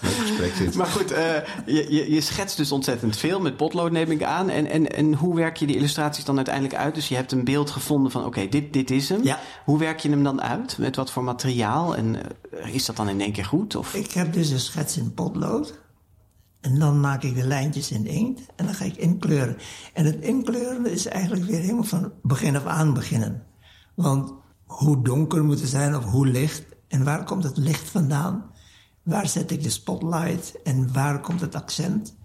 [0.00, 0.74] leuk gesprek dit.
[0.74, 1.24] Maar goed, eh,
[1.66, 4.48] je, je, je schetst dus ontzettend veel met potlood, neem ik aan.
[4.48, 6.94] En, en, en hoe werk je die illustraties dan uiteindelijk uit?
[6.94, 9.22] Dus je hebt een beeld gevonden van, oké, dit, dit is hem.
[9.22, 9.38] Ja.
[9.64, 10.78] Hoe werk je hem dan uit?
[10.78, 11.96] Met wat voor materiaal?
[11.96, 12.16] En
[12.50, 13.76] eh, is dat dan in één keer goed?
[13.76, 13.94] Of?
[13.94, 15.78] Ik heb dus een schets in potlood.
[16.60, 19.56] En dan maak ik de lijntjes in inkt en dan ga ik inkleuren.
[19.92, 23.42] En het inkleuren is eigenlijk weer helemaal van begin af aan beginnen.
[23.94, 24.32] Want
[24.64, 28.50] hoe donker moet het zijn of hoe licht en waar komt het licht vandaan?
[29.02, 32.18] Waar zet ik de spotlight en waar komt het accent?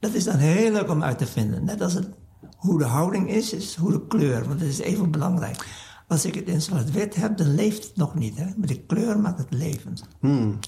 [0.00, 1.64] Dat is dan heel leuk om uit te vinden.
[1.64, 2.08] Net als het,
[2.56, 4.46] hoe de houding is, is hoe de kleur.
[4.48, 5.66] Want dat is even belangrijk.
[6.08, 8.36] Als ik het in zwart-wit heb, dan leeft het nog niet.
[8.36, 8.44] Hè?
[8.56, 10.04] Maar de kleur maakt het levend.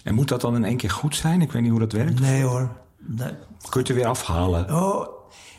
[0.04, 1.40] En moet dat dan in één keer goed zijn?
[1.40, 2.20] Ik weet niet hoe dat werkt.
[2.20, 2.70] Nee hoor.
[2.98, 3.28] Nee.
[3.28, 3.36] Kun
[3.72, 4.74] je het er weer afhalen?
[4.74, 5.06] Oh,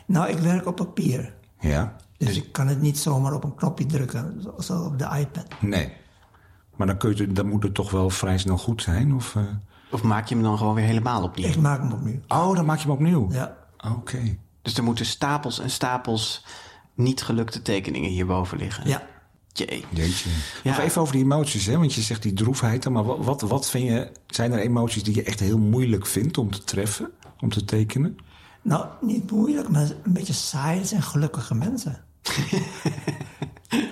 [0.06, 1.34] nou, ik werk op papier.
[1.60, 1.96] Ja?
[2.18, 5.46] Dus ik kan het niet zomaar op een knopje drukken, zo- zo op de iPad.
[5.60, 5.92] Nee.
[6.76, 9.14] Maar dan, kun je, dan moet het toch wel vrij snel goed zijn?
[9.14, 9.42] Of, eh?
[9.90, 11.48] Of maak je hem dan gewoon weer helemaal opnieuw?
[11.48, 12.20] Ik maak hem opnieuw.
[12.28, 13.28] Oh, dan maak je hem opnieuw?
[13.30, 13.56] Ja.
[13.90, 14.36] Oké.
[14.62, 16.44] Dus er moeten stapels en stapels
[16.94, 18.88] niet gelukte tekeningen hierboven liggen.
[18.88, 19.06] Ja.
[19.52, 19.84] Jee.
[19.90, 20.30] Jeetje.
[20.62, 20.70] Ja.
[20.70, 21.78] Nog even over die emoties, hè?
[21.78, 22.82] want je zegt die droefheid.
[22.82, 26.06] dan, Maar wat, wat, wat vind je, zijn er emoties die je echt heel moeilijk
[26.06, 27.10] vindt om te treffen,
[27.40, 28.16] om te tekenen?
[28.62, 30.78] Nou, niet moeilijk, maar een beetje saai.
[30.78, 32.04] Het zijn gelukkige mensen.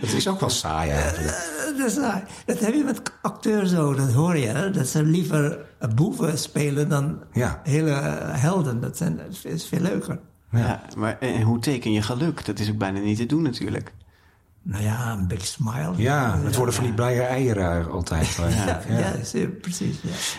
[0.01, 1.29] Het is ook wel saai eigenlijk.
[1.37, 2.23] Eh, Dat, is saai.
[2.47, 4.47] dat heb je met acteurs zo, dat hoor je.
[4.47, 4.71] hè.
[4.71, 5.59] Dat ze liever
[5.95, 7.61] boeven spelen dan Ja.
[7.65, 7.91] hele
[8.33, 8.81] helden.
[8.81, 10.19] Dat, zijn, dat is veel leuker.
[10.53, 10.83] Ja.
[10.97, 12.45] maar en hoe teken je geluk?
[12.45, 13.93] Dat is ook bijna niet te doen natuurlijk.
[14.63, 15.93] Nou ja, een big smile.
[15.97, 18.29] Ja, het worden van die blije eieren altijd.
[18.39, 19.97] Ja, ja, precies.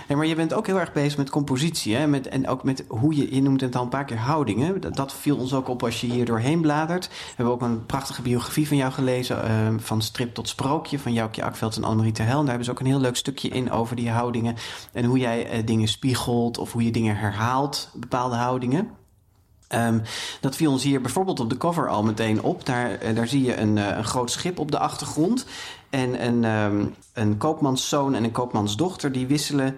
[0.07, 0.15] Ja.
[0.15, 1.95] Maar je bent ook heel erg bezig met compositie.
[1.95, 2.07] Hè?
[2.07, 4.81] Met, en ook met hoe je, je noemt het al een paar keer houdingen.
[4.81, 7.07] Dat, dat viel ons ook op als je hier doorheen bladert.
[7.07, 9.43] We hebben ook een prachtige biografie van jou gelezen.
[9.43, 12.33] eh, van strip tot sprookje van Joukje Akveld en Annemarie Terhel.
[12.39, 14.55] En daar hebben ze ook een heel leuk stukje in over die houdingen.
[14.91, 17.89] En hoe jij eh, dingen spiegelt of hoe je dingen herhaalt.
[17.93, 18.89] Bepaalde houdingen.
[19.71, 19.99] Ehm,
[20.39, 22.65] dat viel ons hier bijvoorbeeld op de cover al meteen op.
[22.65, 25.45] Daar, eh, daar zie je een, eh, een groot schip op de achtergrond.
[25.89, 29.11] En een, ehm, een koopmanszoon en een koopmansdochter...
[29.11, 29.77] die wisselen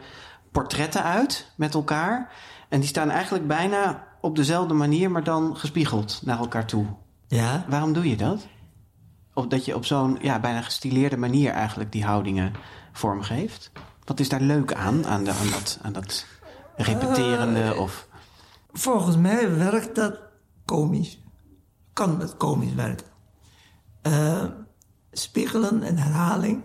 [0.52, 2.32] portretten uit met elkaar.
[2.70, 5.12] En die staan eigenlijk bijna op dezelfde manier...
[5.12, 6.86] maar dan gespiegeld naar elkaar toe.
[7.28, 8.48] ja, Waarom doe je dat?
[9.34, 11.52] Of dat je op zo'n ja, bijna gestileerde manier...
[11.52, 12.54] eigenlijk die houdingen
[12.91, 13.72] vormgeeft?
[14.04, 16.26] Wat is daar leuk aan, aan, de, aan, dat, aan dat
[16.76, 18.08] repeterende of...
[18.74, 20.20] volgens mij werkt dat
[20.66, 21.22] komisch.
[21.94, 23.06] Kan het komisch werken.
[24.02, 24.44] Eh,
[25.12, 26.64] spiegelen en herhaling.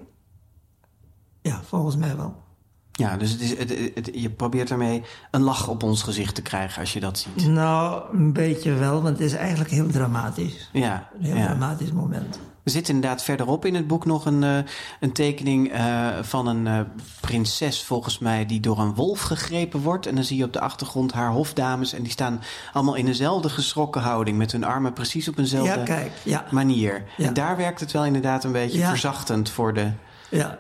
[1.42, 2.46] Ja, volgens mij wel.
[2.92, 6.42] Ja, dus het is, het, het- je probeert daarmee een lach op ons gezicht te
[6.42, 7.46] krijgen als je dat ziet.
[7.46, 10.70] Nou, een beetje wel, want het is eigenlijk heel dramatisch.
[10.72, 11.46] Ja, Een heel ja.
[11.46, 12.40] dramatisch moment.
[12.68, 14.58] Er zit inderdaad verderop in het boek nog een, eh,
[15.00, 16.80] een tekening eh, van een eh,
[17.20, 20.06] prinses, volgens mij, die door een wolf gegrepen wordt.
[20.06, 21.92] En dan zie je op de achtergrond haar hofdames.
[21.92, 22.40] En die staan
[22.72, 26.44] allemaal in dezelfde geschrokken houding, met hun armen precies op eenzelfde Ja, kijk, ja.
[26.50, 27.04] manier.
[27.16, 27.26] Ja.
[27.26, 28.88] En daar werkt het wel inderdaad een beetje Ja.
[28.88, 29.90] verzachtend voor de,
[30.30, 30.58] Ja,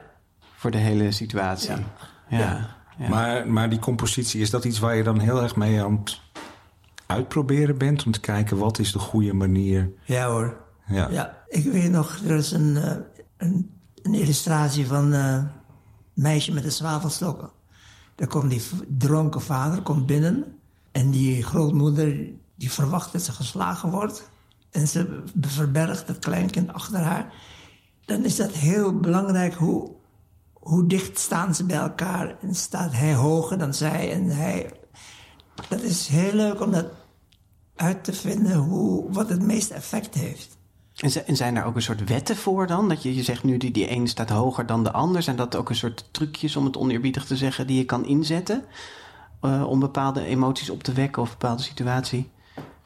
[0.56, 1.70] voor de hele situatie.
[1.70, 1.78] Ja.
[2.28, 2.68] Ja.
[2.98, 3.08] ja.
[3.08, 6.20] Maar, maar die compositie, is dat iets waar je dan heel erg mee aan het
[7.06, 8.06] uitproberen bent?
[8.06, 9.90] Om te kijken wat is de goede manier?
[10.04, 10.66] ja hoor.
[10.88, 11.08] Ja.
[11.10, 12.96] Ja, ik weet nog, er is een, eh,
[13.36, 13.70] een,
[14.02, 15.48] een illustratie van een
[16.12, 17.50] meisje met de zwavelstokken.
[18.14, 20.44] Daar komt die dronken vader komt binnen
[20.92, 24.30] en die grootmoeder die verwacht dat ze geslagen wordt.
[24.70, 27.32] En ze verbergt het kleinkind achter haar.
[28.04, 29.90] Dan is dat heel belangrijk hoe,
[30.52, 32.36] hoe dicht staan ze bij elkaar.
[32.40, 34.72] En staat hij hoger dan zij en hij...
[35.68, 36.86] Dat is heel leuk om dat
[37.76, 40.57] uit te vinden hoe, wat het meeste effect heeft.
[40.98, 42.88] En zi- en zijn daar ook een soort wetten voor dan?
[42.88, 45.22] Dat je, je zegt nu die, die een staat hoger dan de ander.
[45.22, 48.64] Zijn dat ook een soort trucjes, om het oneerbiedig te zeggen, die je kan inzetten?
[49.40, 52.30] eh, om bepaalde emoties op te wekken of een bepaalde situatie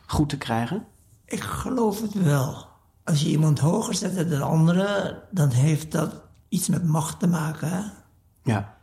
[0.07, 0.85] goed te krijgen?
[1.27, 2.67] Ik geloof het wel.
[3.05, 7.27] Als je iemand hoger zet dan de andere, dan heeft dat iets met macht te
[7.27, 7.69] maken.
[7.69, 7.81] Hè?
[8.43, 8.77] Ja.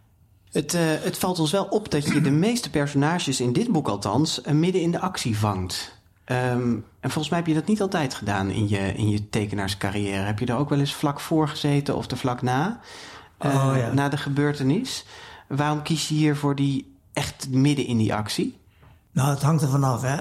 [0.52, 3.88] Het, eh, het valt ons wel op dat je de meeste personages in dit boek
[3.88, 5.99] althans eh, midden in de actie vangt.
[6.30, 10.24] Ehm, en volgens mij heb je dat niet altijd gedaan in je, in je tekenaarscarrière.
[10.24, 12.80] Heb je er ook wel eens vlak voor gezeten of er vlak na?
[13.38, 13.94] Eh, Oh, ja.
[13.94, 15.06] Na de gebeurtenis.
[15.48, 18.58] Waarom kies je hier voor die echt midden in die actie?
[19.12, 20.02] Nou, het hangt er vanaf.
[20.02, 20.18] Hè?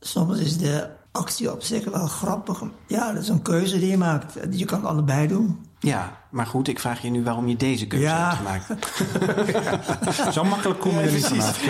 [0.00, 2.62] Soms is de actie op zich wel grappig.
[2.86, 4.34] Ja, dat is een keuze die je maakt.
[4.50, 5.66] Je kan allebei doen.
[5.78, 8.28] Ja, maar goed, ik vraag je nu waarom je deze keuze Ja.
[8.28, 10.32] hebt gemaakt.
[10.34, 11.64] Zo makkelijk kom je er niet vanaf.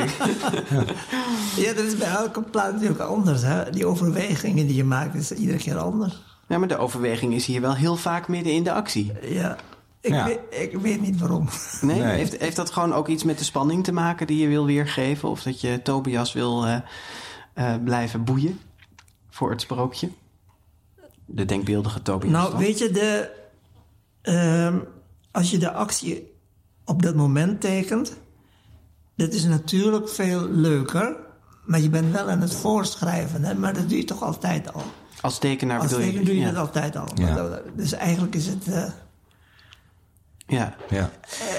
[1.56, 3.42] Ja, dat is bij elke plaat natuurlijk anders.
[3.42, 3.70] Hè?
[3.70, 6.22] Die overwegingen die je maakt, is iedere keer anders.
[6.48, 9.12] Ja, maar de overweging is hier wel heel vaak midden in de actie.
[9.22, 9.56] Ja,
[10.00, 10.24] ik, Ja.
[10.24, 11.48] Weet, ik weet niet waarom.
[11.80, 12.00] Nee?
[12.00, 12.16] Nee.
[12.16, 15.28] Heeft, heeft dat gewoon ook iets met de spanning te maken die je wil weergeven?
[15.28, 16.76] Of dat je Tobias wil eh,
[17.54, 18.60] eh, blijven boeien
[19.30, 20.08] voor het sprookje?
[21.26, 22.32] De denkbeeldige Tobias.
[22.32, 22.58] Nou, dan?
[22.60, 23.30] weet je, de,
[24.22, 24.78] ehm,
[25.30, 26.32] als je de actie
[26.84, 28.16] op dat moment tekent,
[29.16, 31.16] dat is natuurlijk veel leuker.
[31.64, 33.54] Maar je bent wel aan het voorschrijven, hè?
[33.54, 34.82] maar dat doe je toch altijd al.
[35.20, 36.50] Als tekenaar Als bedoel tekenaar doe je ja.
[36.50, 37.08] dat altijd al.
[37.14, 37.60] Ja.
[37.76, 38.68] Dus eigenlijk is het...
[38.68, 38.84] eh,
[40.48, 40.74] Ja.
[40.88, 41.10] Ja.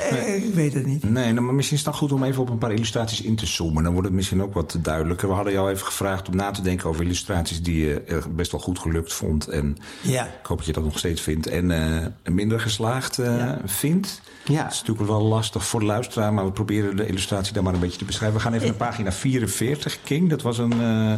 [0.10, 1.04] eh, Ik weet het niet.
[1.10, 3.36] Nee, nou, maar misschien is het dan goed om even op een paar illustraties in
[3.36, 3.84] te zoomen.
[3.84, 5.28] Dan wordt het misschien ook wat duidelijker.
[5.28, 8.52] We hadden jou even gevraagd om na te denken over illustraties die je eh, best
[8.52, 9.48] wel goed gelukt vond.
[9.48, 10.26] En Ja.
[10.26, 11.48] ik hoop dat je dat nog steeds vindt.
[11.48, 13.60] En eh, minder geslaagd eh, Ja.
[13.66, 14.22] vindt.
[14.46, 14.64] Ja.
[14.64, 17.74] Het is natuurlijk wel lastig voor de luisteraar, maar we proberen de illustratie dan maar
[17.74, 18.38] een beetje te beschrijven.
[18.38, 20.30] We gaan even naar pagina 44, King.
[20.30, 21.14] Dat was een eh,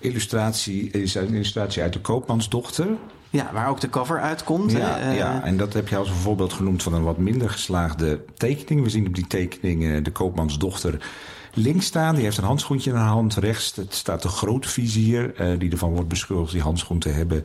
[0.00, 2.86] illustratie, is een illustratie uit de Koopmansdochter.
[3.30, 4.72] Ja, waar ook de cover uitkomt.
[4.72, 7.50] Ja, eh, ja, en dat heb je als een voorbeeld genoemd van een wat minder
[7.50, 8.82] geslaagde tekening.
[8.82, 11.08] We zien op die tekening eh, de koopmansdochter
[11.54, 12.14] links staan.
[12.14, 13.34] Die heeft een handschoentje in haar hand.
[13.34, 17.44] Rechts het staat de grootvizier, eh die ervan wordt beschuldigd die handschoen te hebben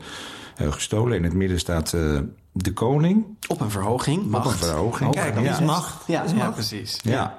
[0.58, 1.18] gestolen.
[1.18, 2.20] In het midden staat eh,
[2.52, 3.26] de koning.
[3.48, 4.24] Op een verhoging.
[4.24, 4.52] Op Macht.
[4.52, 5.12] een verhoging.
[5.12, 5.52] Kijk, dat ja.
[5.52, 6.08] is macht.
[6.08, 6.54] Ja, ja, macht.
[6.54, 7.00] precies.
[7.04, 7.38] Ja.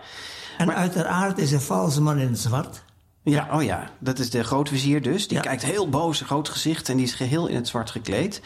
[0.58, 2.82] En uiteraard is een valse man in het zwart.
[3.24, 5.28] Ja, oh ja, dat is de grootvizier dus.
[5.28, 5.42] Die Ja.
[5.42, 8.40] kijkt heel boos, een groot gezicht en die is geheel in het zwart gekleed.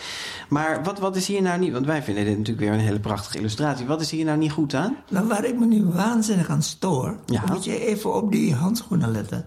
[0.48, 1.72] Maar wat, wat is hier nou niet...
[1.72, 3.86] Want wij vinden dit natuurlijk weer een hele prachtige illustratie.
[3.86, 4.96] Wat is hier nou niet goed aan?
[5.10, 7.42] Nou, waar ik me nu waanzinnig aan stoor, Ja.
[7.52, 9.46] moet je even op die handschoenen letten.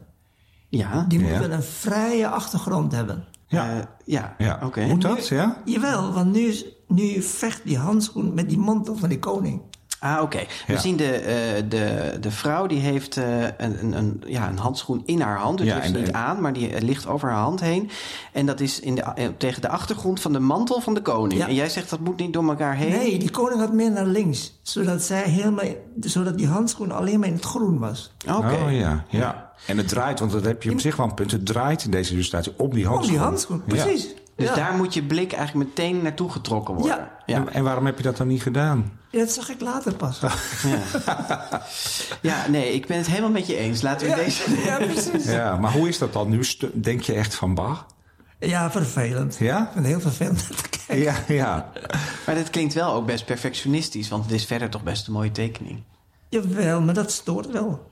[0.70, 1.06] Ja.
[1.08, 1.30] Die Ja.
[1.30, 3.26] moeten een vrije achtergrond hebben.
[3.48, 3.70] Ja.
[3.78, 4.60] Eh, ja, ja.
[4.64, 4.86] oké.
[4.86, 5.28] Moet dat?
[5.28, 5.62] Ja?
[5.66, 9.62] Jawel, want nu, is- nu vecht die handschoen met die mantel van die koning.
[10.04, 10.38] Ah, oké.
[10.68, 10.80] We Ja.
[10.80, 15.02] zien de, eh, de, de vrouw die heeft eh, een, een, een, ja, een handschoen
[15.06, 15.58] in haar hand.
[15.58, 17.60] Dus Ja, die heeft ze en- niet aan, maar die eh, ligt over haar hand
[17.60, 17.90] heen.
[18.32, 21.40] En dat is in de, tegen de achtergrond van de mantel van de koning.
[21.42, 21.48] Ja.
[21.48, 22.90] En jij zegt dat moet niet door elkaar heen?
[22.92, 24.60] Nee, die koning had meer naar links.
[24.62, 25.66] Zodat, zij helemaal,
[26.00, 28.14] zodat die handschoen alleen maar in het groen was.
[28.36, 28.56] Oké.
[28.66, 29.52] Oh ja, ja.
[29.68, 31.32] En het draait, want dat heb je op zich wel een punt.
[31.32, 33.16] Het draait in deze illustratie om die Om handschoen.
[33.16, 33.84] die handschoen, Ja.
[33.84, 34.14] precies.
[34.42, 34.56] Dus ja.
[34.56, 36.98] daar moet je blik eigenlijk meteen naartoe getrokken worden.
[36.98, 37.12] Ja.
[37.26, 37.46] ja.
[37.52, 39.00] En, waarom heb je dat dan niet gedaan?
[39.10, 40.22] Ja, dat zag ik later pas.
[42.22, 43.82] Ja, nee, ik ben het helemaal met je eens.
[43.82, 44.44] Laten we deze...
[44.66, 45.26] ja, precies.
[45.26, 46.46] Ja, maar hoe is dat dan nu?
[46.74, 47.78] Denk je echt van bah?
[48.40, 49.38] Ja, vervelend.
[49.40, 49.62] Ja?
[49.62, 50.98] Ik vind heel vervelend te kijken.
[51.06, 51.72] Ja, ja.
[52.26, 55.32] Maar dit klinkt wel ook best perfectionistisch, want het is verder toch best een mooie
[55.32, 55.84] tekening.
[56.30, 57.91] Jawel, maar dat stoort wel.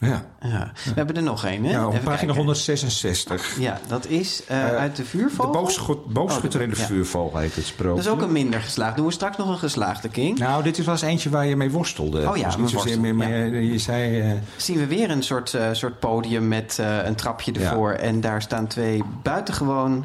[0.00, 0.72] Ja, Ja.
[0.84, 1.70] We hebben er nog één, hè?
[1.70, 2.36] ja op Even pagina kijken.
[2.36, 3.58] 166.
[3.58, 5.52] Ja, dat is eh, Eh, uit de De vuurvogel.
[5.52, 6.84] boogschut, boogschutter en de ja.
[6.84, 7.94] vuurval heet het sprookje.
[8.02, 8.96] Dat is ook een minder geslaagd.
[8.96, 10.38] Doen we straks nog een geslaagde king.
[10.38, 12.28] Nou, dit is wel eens eentje waar je mee worstelde.
[12.28, 14.20] Oh ja, Dus niet worstel, meer mee, Je zei...
[14.20, 17.92] eh, Zien we weer een soort, eh, soort podium met eh, een trapje ervoor.
[17.92, 20.04] En daar staan twee buitengewoon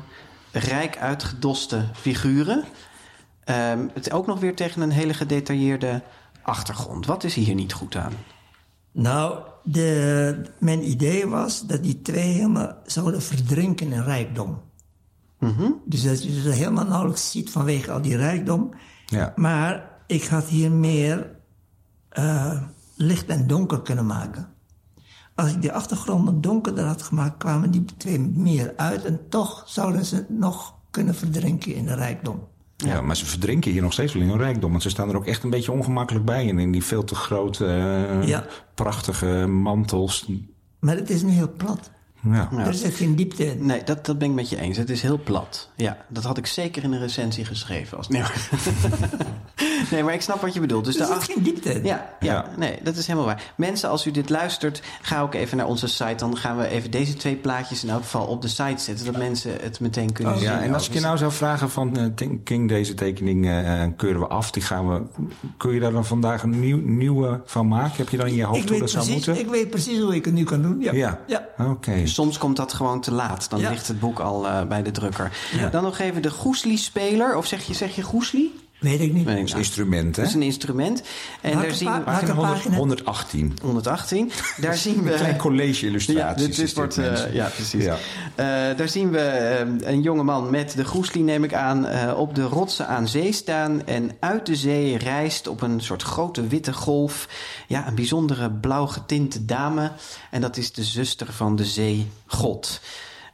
[0.52, 2.64] rijk uitgedoste figuren.
[3.44, 6.02] Ehm, het ook nog weer tegen een hele gedetailleerde
[6.42, 7.06] achtergrond.
[7.06, 8.14] Wat is hier niet goed aan?
[8.98, 14.62] Nou, de, mijn idee was dat die twee helemaal zouden verdrinken in rijkdom.
[15.40, 15.72] Mhm.
[15.86, 18.74] Dus dat je ze helemaal nauwelijks ziet vanwege al die rijkdom.
[19.06, 19.34] ja.
[19.36, 21.36] Maar ik had hier meer
[22.10, 22.62] eh,
[22.96, 24.50] licht en donker kunnen maken.
[25.36, 29.06] Als ik die achtergronden donkerder had gemaakt, kwamen die twee meer uit.
[29.06, 32.48] En toch zouden ze nog kunnen verdrinken in de rijkdom.
[32.78, 33.02] Ja.
[33.02, 34.72] maar ze verdrinken hier nog steeds wel in hun rijkdom.
[34.72, 36.50] Want ze staan er ook echt een beetje ongemakkelijk bij.
[36.50, 38.46] En in die veel te grote, eh, Ja.
[38.74, 40.26] prachtige mantels.
[40.80, 41.92] Maar het is nu heel plat.
[42.24, 42.50] Ja.
[42.52, 42.66] Ja.
[42.66, 43.66] Er zit geen diepte in.
[43.66, 44.78] Nee, dat, dat ben ik met je eens.
[44.78, 45.70] Het is heel plat.
[45.76, 47.98] Ja, dat had ik zeker in een recensie geschreven.
[47.98, 48.08] Als...
[48.08, 48.50] Nee, maar...
[49.92, 50.86] nee, maar ik snap wat je bedoelt.
[50.86, 51.84] Dus Er zit geen diepte in.
[51.86, 52.46] Ja, ja, Ja.
[52.58, 53.52] nee, dat is helemaal waar.
[53.58, 56.16] Mensen, als u dit luistert, ga ook even naar onze site.
[56.16, 59.06] Dan gaan we even deze twee plaatjes in elk geval op de site zetten.
[59.06, 60.50] Dat mensen het meteen kunnen Oh, zien.
[60.50, 63.92] Ja, en als ik je nou zou vragen van eh, King, deze tekening eh, eh,
[63.98, 64.52] keuren we af.
[64.52, 65.02] Die gaan we,
[65.58, 67.98] kun je daar dan vandaag een nieuw, nieuwe van maken?
[67.98, 69.44] Heb je dan in je hoofd Ik hoe weet, dat zou precies, moeten?
[69.46, 70.80] ik weet precies hoe ik het nu kan doen.
[70.80, 70.94] Ja.
[70.94, 71.20] Ja.
[71.28, 71.46] ja.
[71.58, 72.06] Oké.
[72.08, 73.50] Soms komt dat gewoon te laat.
[73.50, 73.70] Dan Ja.
[73.70, 75.32] ligt het boek al eh, bij de drukker.
[75.58, 75.70] Ja.
[75.70, 77.36] Dan nog even de Goesli-speler.
[77.38, 78.52] Of zeg je, zeg je Goesli?
[78.80, 79.28] Weet ik niet.
[79.28, 79.58] Is nou.
[79.58, 80.22] instrument, hè?
[80.22, 81.04] Dat is een instrument.
[81.42, 82.04] En daar zien we...
[82.04, 82.78] welke Pagina 100 pagina?
[82.78, 83.58] 118.
[83.62, 84.32] 118.
[84.58, 85.12] Daar zien we...
[85.12, 86.46] Een klein college Ja, illustraties.
[86.46, 87.84] dit, dit wordt, eh, ja, precies.
[87.84, 87.98] Ja.
[88.36, 92.36] Eh, daar zien we eh, een jongeman met de groesli, neem ik aan, eh, op
[92.36, 93.86] de rotsen aan zee staan.
[93.86, 97.28] En uit de zee rijst op een soort grote witte golf.
[97.68, 99.92] Ja, een bijzondere blauw getinte dame.
[100.32, 102.82] En dat is de zuster van de zeegod.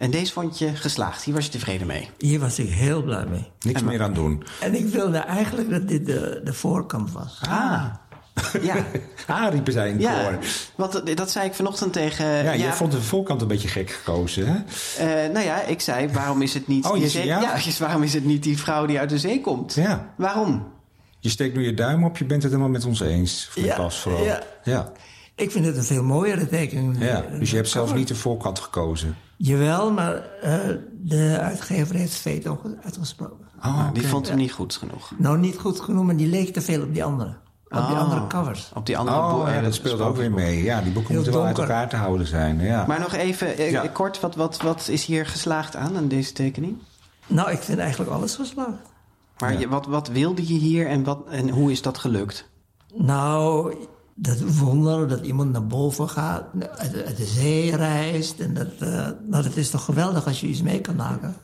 [0.02, 1.24] En deze vond je geslaagd.
[1.24, 2.10] Hier was je tevreden mee.
[2.18, 3.48] Hier was ik heel blij mee.
[3.60, 4.44] Niks meer aan doen.
[4.62, 7.40] En ik wilde eigenlijk dat dit de, de voorkant was.
[7.50, 7.84] Ah.
[8.62, 8.86] Ja,
[9.28, 10.24] Ah, riepen zij in ja.
[10.24, 10.38] koor.
[10.76, 12.26] Want dat zei ik vanochtend tegen...
[12.26, 14.56] Ja, ja, jij vond de voorkant een beetje gek gekozen, hè?
[15.26, 16.86] eh, nou ja, ik zei, waarom is het niet...
[16.86, 17.42] Oh, je zee- ja?
[17.42, 19.74] ja, dus waarom is het niet die vrouw die uit de zee komt?
[19.74, 20.14] Ja.
[20.18, 20.68] Waarom?
[21.20, 23.50] Je steekt nu je duim op, je bent het helemaal met ons eens.
[23.56, 24.24] Ja, klas vooral.
[24.24, 24.44] ja.
[24.64, 24.92] Ja.
[25.36, 26.96] Ik vind het een veel mooiere tekening.
[27.00, 27.24] ja.
[27.40, 29.18] Dus je hebt zelfs niet de voorkant gekozen.
[29.44, 30.60] Jawel, maar eh,
[30.92, 33.48] de uitgever heeft veto uitgesproken.
[33.66, 35.12] Oh, die vond hem niet goed genoeg.
[35.18, 37.30] Nou, niet goed genoeg, maar die leek te veel op die andere.
[37.70, 38.00] Op die Oh.
[38.00, 38.72] andere covers.
[38.76, 39.48] Op die andere boeken.
[39.48, 40.64] Oh, ja, dat speelt ook weer mee.
[40.64, 42.60] Ja, die boeken Heel moeten wel uit elkaar te houden zijn.
[42.60, 42.86] Ja.
[42.88, 43.88] Maar nog even eh, Ja.
[43.88, 46.78] kort, wat, wat, wat is hier geslaagd aan, aan deze tekening?
[47.28, 48.90] Nou, ik vind eigenlijk alles geslaagd.
[49.38, 49.60] Maar Ja.
[49.60, 52.50] je, wat, wat wilde je hier en, wat, en hoe is dat gelukt?
[52.96, 53.76] Nou,
[54.22, 56.44] dat wonder dat iemand naar boven gaat,
[56.78, 58.40] uit, uit de zee reist.
[58.40, 58.90] En dat, eh,
[59.28, 61.36] nou, dat is toch geweldig als je iets mee kan maken.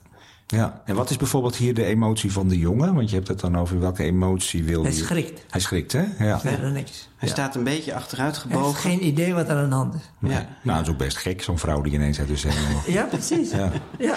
[0.47, 0.82] Ja.
[0.86, 2.93] En wat is bijvoorbeeld hier de emotie van de jongen?
[2.95, 4.97] Want je hebt het dan over welke emotie wil Hij je...
[4.97, 5.45] schrikt.
[5.49, 6.03] Hij schrikt, hè?
[6.19, 6.39] Ja.
[6.39, 7.09] Verder niks.
[7.18, 7.34] Hij Ja.
[7.34, 8.65] staat een beetje achteruit Hij gebogen.
[8.68, 10.01] heeft geen idee wat er aan de hand is.
[10.20, 10.45] Ja.
[10.61, 12.51] Nou, dat is ook best gek, zo'n vrouw die ineens uit de zee...
[12.88, 13.51] Ja, precies.
[13.51, 13.72] Ja.
[13.97, 14.13] Ja.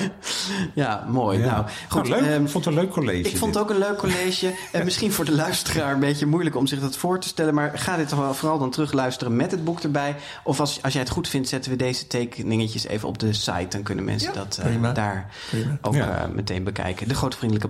[0.74, 1.38] Ja, mooi.
[1.38, 1.44] Ja.
[1.46, 2.08] Nou, goed.
[2.08, 2.30] Nou, leuk.
[2.30, 3.28] ehm, ik vond het een leuk college.
[3.28, 4.52] ik vond het ook een leuk college.
[4.72, 7.54] En misschien voor de luisteraar een beetje moeilijk om zich dat voor te stellen.
[7.54, 10.16] Maar ga dit toch wel vooral dan terugluisteren met het boek erbij.
[10.44, 13.66] Of als, als jij het goed vindt, zetten we deze tekeningetjes even op de site.
[13.68, 15.78] Dan kunnen mensen Ja, dat eh, daar Prima.
[15.80, 16.22] ook Ja.
[16.22, 17.08] eh, meteen bekijken.
[17.08, 17.68] De Grootvriendelijke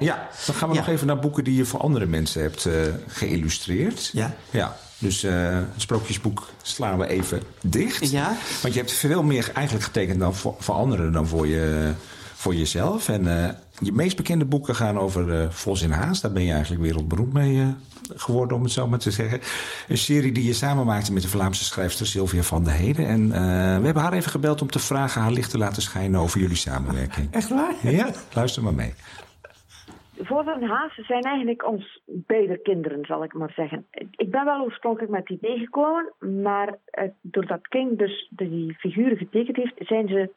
[0.00, 2.74] Ja, dan gaan we nog even naar boeken die je voor andere mensen hebt eh,
[3.06, 4.10] geïllustreerd.
[4.12, 4.34] Ja.
[4.50, 8.10] Ja, dus eh, het sprookjesboek slaan we even dicht.
[8.10, 8.36] Ja.
[8.62, 11.92] Want je hebt veel meer eigenlijk getekend dan voor, anderen dan voor, je,
[12.34, 13.08] voor jezelf.
[13.08, 16.20] En eh, je meest bekende boeken gaan over eh Vos in Haas.
[16.20, 17.66] Daar ben je eigenlijk wereldberoemd mee eh,
[18.16, 19.40] geworden, om het zo maar te zeggen.
[19.88, 23.06] Een serie die je samen maakte met de Vlaamse schrijfster Sylvia van der Heden.
[23.06, 23.40] En eh,
[23.78, 26.56] we hebben haar even gebeld om te vragen haar licht te laten schijnen over jullie
[26.56, 27.28] samenwerking.
[27.30, 27.74] Echt waar?
[27.82, 28.94] Ja, luister maar mee.
[30.20, 33.86] Vos en Haas zijn eigenlijk ons beide kinderen, zal ik maar zeggen.
[34.10, 36.12] Ik ben wel oorspronkelijk met het idee gekomen,
[36.42, 40.32] maar eh, doordat King dus die figuren getekend heeft, zijn ze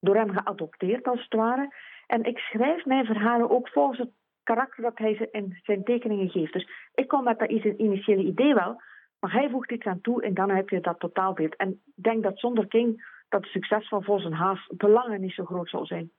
[0.00, 1.74] door hem geadopteerd als het ware.
[2.06, 4.10] En ik schrijf mijn verhalen ook volgens het
[4.42, 6.52] karakter dat hij ze in zijn tekeningen geeft.
[6.52, 8.80] Dus ik kom met dat initiële idee wel,
[9.20, 11.56] maar hij voegt iets aan toe en dan heb je dat totaalbeeld.
[11.56, 15.34] En ik denk dat zonder King dat het succes van Vos en Haas belangen niet
[15.34, 16.10] zo groot zal zijn.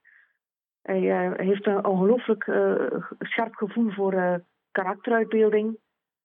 [0.87, 2.73] Hij eh, heeft een ongelooflijk eh,
[3.19, 4.35] scherp gevoel voor eh,
[4.71, 5.79] karakteruitbeelding,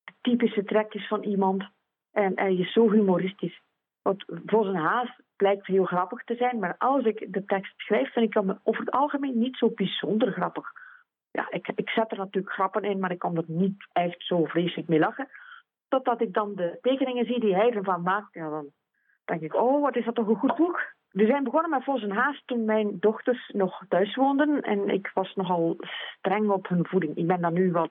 [0.04, 1.64] de typische trekjes van iemand.
[2.12, 3.60] En hij is zo humoristisch.
[4.02, 8.12] Want Vos en Haas blijkt heel grappig te zijn, maar als ik de tekst schrijf,
[8.12, 10.72] vind ik hem over het algemeen niet zo bijzonder grappig.
[11.30, 14.44] Ja, ik, ik zet er natuurlijk grappen in, maar ik kan er niet echt zo
[14.44, 15.28] vreselijk mee lachen.
[15.88, 18.70] Totdat ik dan de tekeningen zie die hij ervan maakt, dan
[19.24, 20.94] denk ik, oh, wat is dat toch een goed boek.
[21.12, 24.60] We zijn begonnen met Vos en Haas toen mijn dochters nog thuis woonden.
[24.60, 25.76] En ik was nogal
[26.16, 27.16] streng op hun voeding.
[27.16, 27.90] Ik ben daar nu wat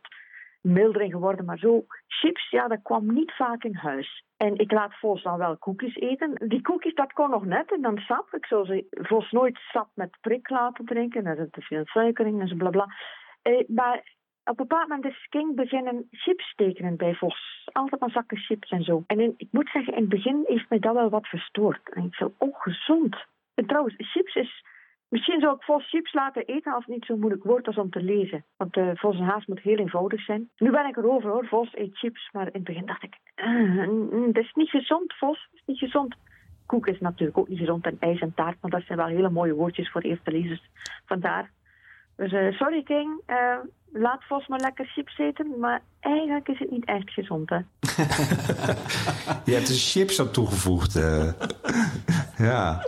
[0.61, 4.25] milder in geworden, maar zo chips, ja, dat kwam niet vaak in huis.
[4.37, 6.33] En ik laat Vos dan wel koekjes eten.
[6.47, 7.73] Die koekjes, dat kon nog net.
[7.73, 8.33] En dan sap.
[8.33, 11.23] Ik zou ze Vos nooit sap met prik laten drinken.
[11.23, 12.87] Daar zit te veel suiker in en zo blabla.
[13.41, 14.03] Eh, maar
[14.43, 17.69] op een bepaald moment is King beginnen chips tekenen bij Vos.
[17.71, 19.03] Altijd maar zakken chips en zo.
[19.07, 21.89] En ik moet zeggen, in het begin heeft mij dat wel wat verstoord.
[21.93, 23.15] En ik zo ongezond.
[23.53, 24.69] En trouwens, chips is...
[25.07, 27.89] Misschien zou ik Vos chips laten eten als het niet zo'n moeilijk woord is om
[27.89, 28.45] te lezen.
[28.57, 30.49] Want eh Vos en Haas moet heel eenvoudig zijn.
[30.57, 32.29] Nu ben ik erover hoor, Vos eet chips.
[32.31, 33.47] Maar in het begin dacht ik, eh,
[33.87, 35.47] mm, dat is niet gezond, Vos.
[35.51, 36.15] Dat is niet gezond.
[36.65, 38.57] Koek is natuurlijk ook niet gezond en ijs en taart.
[38.61, 40.69] Maar dat zijn wel hele mooie woordjes voor eerste lezers.
[41.05, 41.51] Vandaar.
[42.15, 43.21] Dus eh, sorry King,
[43.93, 45.59] laat Vos maar lekker chips eten.
[45.59, 47.57] Maar eigenlijk is het niet echt gezond hè.
[49.45, 50.95] Je hebt er chips aan toegevoegd.
[50.95, 51.27] eh.
[52.47, 52.85] ja.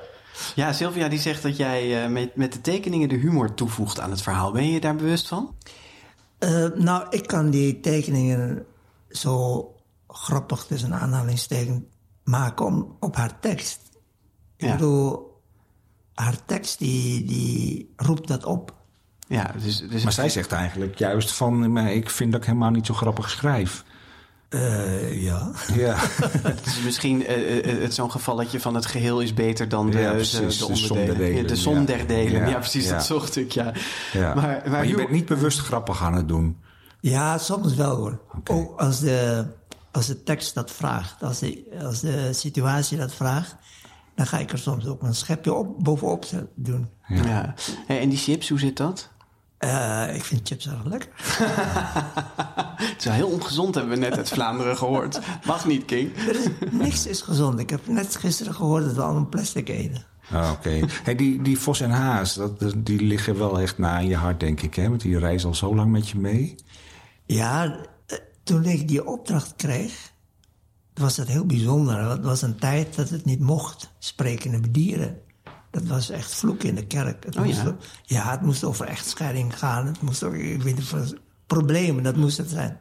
[0.56, 4.10] Ja, Sylvia die zegt dat jij eh, met, met de tekeningen de humor toevoegt aan
[4.12, 4.52] het verhaal.
[4.52, 5.56] Ben je je daar bewust van?
[6.40, 8.66] Eh, nou, ik kan die tekeningen
[9.10, 9.68] zo
[10.08, 11.82] grappig tussen aanhalingstekens
[12.24, 13.82] maken om, op haar tekst.
[14.58, 14.72] Ik Ja.
[14.72, 15.32] bedoel,
[16.14, 18.74] haar tekst die, die roept dat op.
[19.34, 21.72] Ja, dus, dus Maar zij zegt eigenlijk juist van...
[21.72, 23.84] maar ik vind dat ik helemaal niet zo grappig schrijf.
[24.50, 25.52] Eh, ja.
[25.74, 25.96] Ja,
[26.54, 29.98] het is misschien eh, eh, het zo'n gevalletje van het geheel is beter dan de,
[30.00, 31.06] Ja, de- precies, de, de som onderdelen.
[31.08, 31.86] der delen, Ja, de som ja.
[31.86, 32.42] der delen.
[32.42, 32.92] Ja, Ja, precies, ja.
[32.94, 33.72] dat zocht ik, ja.
[34.14, 34.34] ja.
[34.34, 36.58] Maar, Maar, maar je bent niet bewust grappig aan het doen.
[37.00, 38.20] Ja, soms wel hoor.
[38.52, 39.46] Ook als de,
[39.92, 43.56] als de tekst dat vraagt, als de, als de situatie dat vraagt,
[44.16, 46.88] dan ga ik er soms ook een schepje op, bovenop te- doen.
[47.08, 47.54] Ja.
[47.88, 49.10] En die chips, hoe zit dat?
[49.64, 51.10] Eh, ik vind chips erg lekker.
[52.76, 55.20] Het is wel heel ongezond, hebben we net uit Vlaanderen gehoord.
[55.46, 56.18] Mag niet, King.
[56.18, 57.60] Er is, niks is gezond.
[57.60, 60.06] Ik heb net gisteren gehoord dat we allemaal plastic eten.
[60.32, 60.80] Ah, Oké.
[61.04, 64.40] Hey, die, die Vos en Haas, dat, die liggen wel echt na aan je hart,
[64.40, 64.76] denk ik.
[64.76, 64.90] Hè?
[64.90, 66.56] Want die reizen al zo lang met je mee.
[67.26, 70.12] Ja, eh, toen ik die opdracht kreeg,
[70.94, 72.10] was dat heel bijzonder.
[72.10, 75.22] Het was een tijd dat het niet mocht, sprekende dieren.
[75.74, 77.24] Dat was echt vloek in de kerk.
[77.26, 77.76] Het Oh, moest, ja?
[78.04, 79.86] ja, het moest over echtscheiding gaan.
[79.88, 81.16] Het moest ook, ik weet niet,
[81.48, 82.78] problemen, dat moest het zijn.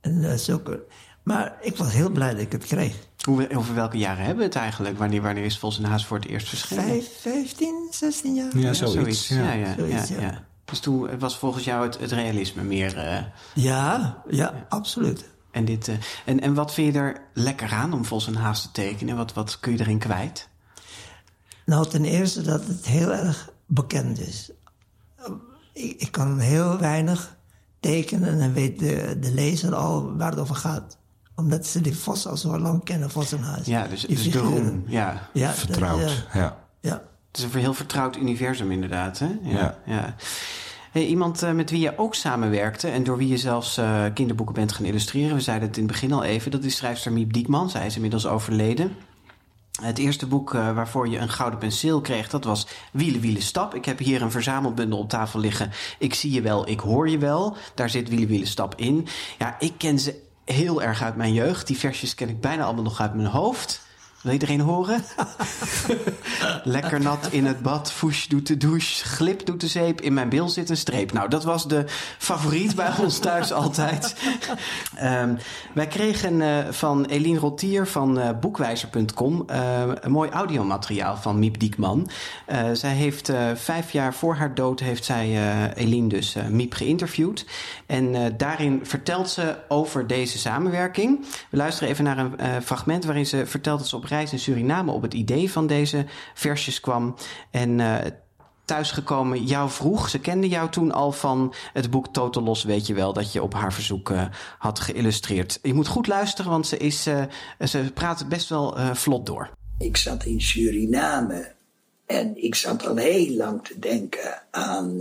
[0.00, 0.82] En, eh, zulke,
[1.22, 2.94] maar ik was heel blij dat ik het kreeg.
[3.24, 4.98] Hoe, over welke jaren hebben we het eigenlijk?
[4.98, 6.84] Wanneer, wanneer is Vos en Haas voor het eerst verschenen?
[6.84, 8.58] Vijf, 15, 16 jaar?
[8.58, 9.28] Ja, zoiets.
[9.28, 10.20] Ja, ja, ja, Zoiets, ja.
[10.20, 10.44] ja.
[10.64, 12.96] Dus toen was volgens jou het, het realisme meer.
[12.96, 13.22] eh,
[13.54, 15.24] Ja, ja, absoluut.
[15.50, 15.94] en, dit, eh,
[16.24, 19.16] en, en wat vind je er lekker aan om Vos en Haas te tekenen?
[19.16, 20.48] Wat, wat kun je erin kwijt?
[21.68, 24.50] Nou, ten eerste dat het heel erg bekend is.
[25.72, 27.36] Ik, ik kan heel weinig
[27.80, 30.98] tekenen en weet de, de lezer al waar het over gaat.
[31.34, 33.66] Omdat ze die Vos al zo lang kennen, Vos en Haas.
[33.66, 34.84] Ja, dus, Die dus de roem.
[34.86, 35.28] Ja.
[35.32, 36.00] Ja, dat- Vertrouwd.
[36.32, 36.56] ja, Ja.
[36.80, 37.02] ja.
[37.30, 39.18] Het is een heel vertrouwd universum inderdaad.
[39.18, 39.28] Hè?
[39.42, 39.78] Ja.
[39.86, 40.14] ja.
[40.92, 44.54] Hey, iemand eh, met wie je ook samenwerkte en door wie je zelfs eh, kinderboeken
[44.54, 45.34] bent gaan illustreren.
[45.34, 46.50] We zeiden het in het begin al even.
[46.50, 47.70] Dat is schrijfster Miep Diekman.
[47.70, 48.96] Zij is inmiddels overleden.
[49.82, 53.74] Het eerste boek eh, waarvoor je een gouden penseel kreeg, dat was Wielen, Wielen, Stap.
[53.74, 55.70] Ik heb hier een verzamelbundel op tafel liggen.
[55.98, 57.56] Ik zie je wel, ik hoor je wel.
[57.74, 59.06] Daar zit Wielen, Wielen, Stap in.
[59.38, 61.66] Ja, ik ken ze heel erg uit mijn jeugd.
[61.66, 63.86] Die versjes ken ik bijna allemaal nog uit mijn hoofd.
[64.22, 65.04] Wil iedereen horen?
[66.64, 70.28] Lekker nat in het bad, foesh doet de douche, glip doet de zeep, in mijn
[70.28, 71.12] bil zit een streep.
[71.12, 71.84] Nou, dat was de
[72.18, 74.16] favoriet bij ons thuis altijd.
[74.96, 75.34] Ehm,
[75.74, 81.58] wij kregen eh, van Eline Rotier van eh, boekwijzer.com eh, een mooi audiomateriaal van Miep
[81.58, 82.10] Diekman.
[82.72, 87.46] Zij heeft vijf jaar voor haar dood heeft zij Eline dus Miep geïnterviewd.
[87.86, 91.26] En daarin vertelt ze over deze samenwerking.
[91.50, 94.92] We luisteren even naar een fragment waarin ze vertelt dat ze op reis in Suriname
[94.92, 97.14] op het idee van deze versjes kwam.
[97.50, 98.10] En eh,
[98.64, 100.08] thuisgekomen jou vroeg.
[100.08, 103.42] Ze kende jou toen al van het boek Total Los, weet je wel, dat je
[103.42, 104.26] op haar verzoek eh,
[104.58, 105.58] had geïllustreerd.
[105.62, 107.22] Je moet goed luisteren, want ze, is, eh,
[107.66, 109.50] ze praat best wel vlot door.
[109.78, 111.52] Ik zat in Suriname
[112.06, 114.98] en ik zat al heel lang te denken aan.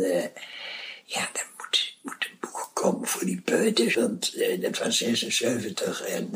[1.05, 6.29] ja, er moet, moet een boek komen voor die peuters, want dat was 76 en.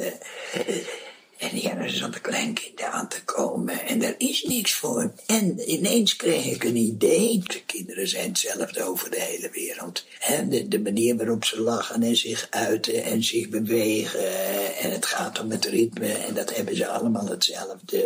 [1.42, 5.12] En ja, er zat een kleinkind aan te komen en er is niks voor.
[5.26, 7.44] En ineens kreeg ik een idee.
[7.48, 10.06] De kinderen zijn hetzelfde over de hele wereld.
[10.20, 14.78] En de, de manier waarop ze lachen en zich uiten en zich bewegen.
[14.78, 18.06] En het gaat om het ritme en dat hebben ze allemaal hetzelfde.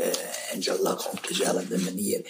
[0.53, 2.21] En ze lachen op dezelfde manier.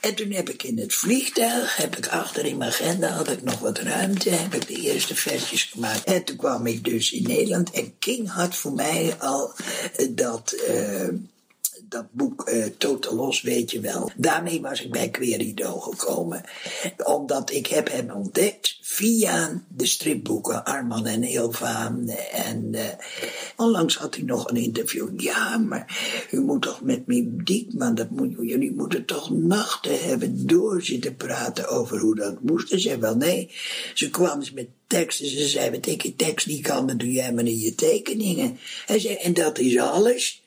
[0.00, 3.42] En toen heb ik in het vliegtuig, heb ik achter in mijn agenda, had ik
[3.42, 6.04] nog wat ruimte, heb ik de eerste versjes gemaakt.
[6.04, 9.54] En toen kwam ik dus in Nederland en King had voor mij al
[10.18, 10.52] dat...
[10.52, 11.08] eh,
[11.88, 14.10] dat boek eh, Total Los, weet je wel.
[14.16, 16.44] Daarmee was ik bij Querido gekomen.
[17.04, 21.96] Omdat ik heb hem ontdekt via de stripboeken Arman en Ilva.
[22.32, 22.84] En eh,
[23.56, 25.20] onlangs had hij nog een interview.
[25.20, 30.46] Ja, maar u moet toch met Mim Diekman, dat moet, jullie moeten toch nachten hebben
[30.46, 32.68] door zitten praten over hoe dat moest.
[32.68, 33.50] Ze zei wel nee.
[33.94, 35.26] Ze kwam eens met teksten.
[35.26, 38.58] Ze zei, wat ik je tekst niet kan, dan doe jij maar in je tekeningen.
[38.86, 40.42] Hij zei, en dat is alles.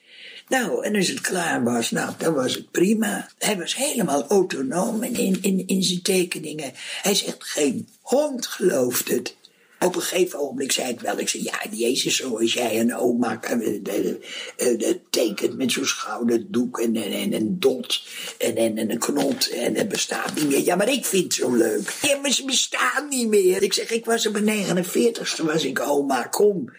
[0.51, 3.29] Nou, en als het klaar was, nou, dan was het prima.
[3.37, 6.71] Hij was helemaal autonoom in, in, in zijn tekeningen.
[7.01, 9.35] Hij zegt, geen hond gelooft het.
[9.79, 13.41] Op een gegeven ogenblik zei ik wel, ik zei, ja, Jezus, zoals jij een oma
[13.41, 18.01] eh, eh, eh, tekent met zo'n schouderdoek en, en, en een dot
[18.37, 20.63] en, en, en een knot en het bestaat niet meer.
[20.63, 21.97] Ja, maar ik vind het zo leuk.
[22.01, 23.63] Ja, maar ze bestaan niet meer.
[23.63, 26.71] Ik zeg, ik was op mijn 49ste, was ik oma, kom.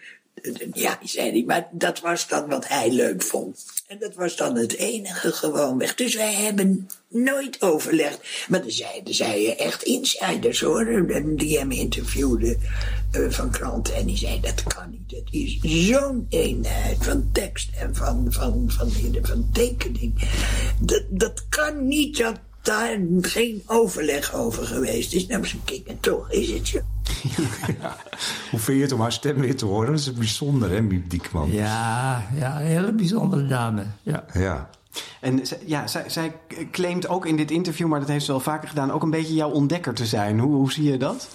[0.73, 3.65] Ja, zei hij, maar dat was dan wat hij leuk vond.
[3.87, 5.95] En dat was dan het enige gewoonweg.
[5.95, 8.19] Dus wij hebben nooit overlegd.
[8.47, 11.05] Maar er zeiden zij echt insiders hoor,
[11.35, 12.59] die hem interviewden
[13.11, 13.95] eh, van kranten.
[13.95, 15.11] En die zeiden, dat kan niet.
[15.11, 20.29] Het is zo'n eenheid van tekst en van, van, van, van, van tekening.
[20.79, 25.27] Dat, dat kan niet dat daar geen overleg over geweest is.
[25.27, 26.79] Nou, ze kijken, toch is het zo.
[28.51, 29.89] Hoe vind je het om haar stem weer te horen?
[29.91, 31.51] Dat is bijzonder, hè, Miep Diekman?
[31.51, 33.83] Ja, ja, een hele bijzondere dame.
[34.03, 34.25] Ja.
[34.33, 34.69] Ja.
[35.19, 36.35] En ja, zij, zij
[36.71, 39.33] claimt ook in dit interview, maar dat heeft ze wel vaker gedaan, ook een beetje
[39.33, 40.39] jouw ontdekker te zijn.
[40.39, 41.29] Hoe, hoe zie je dat?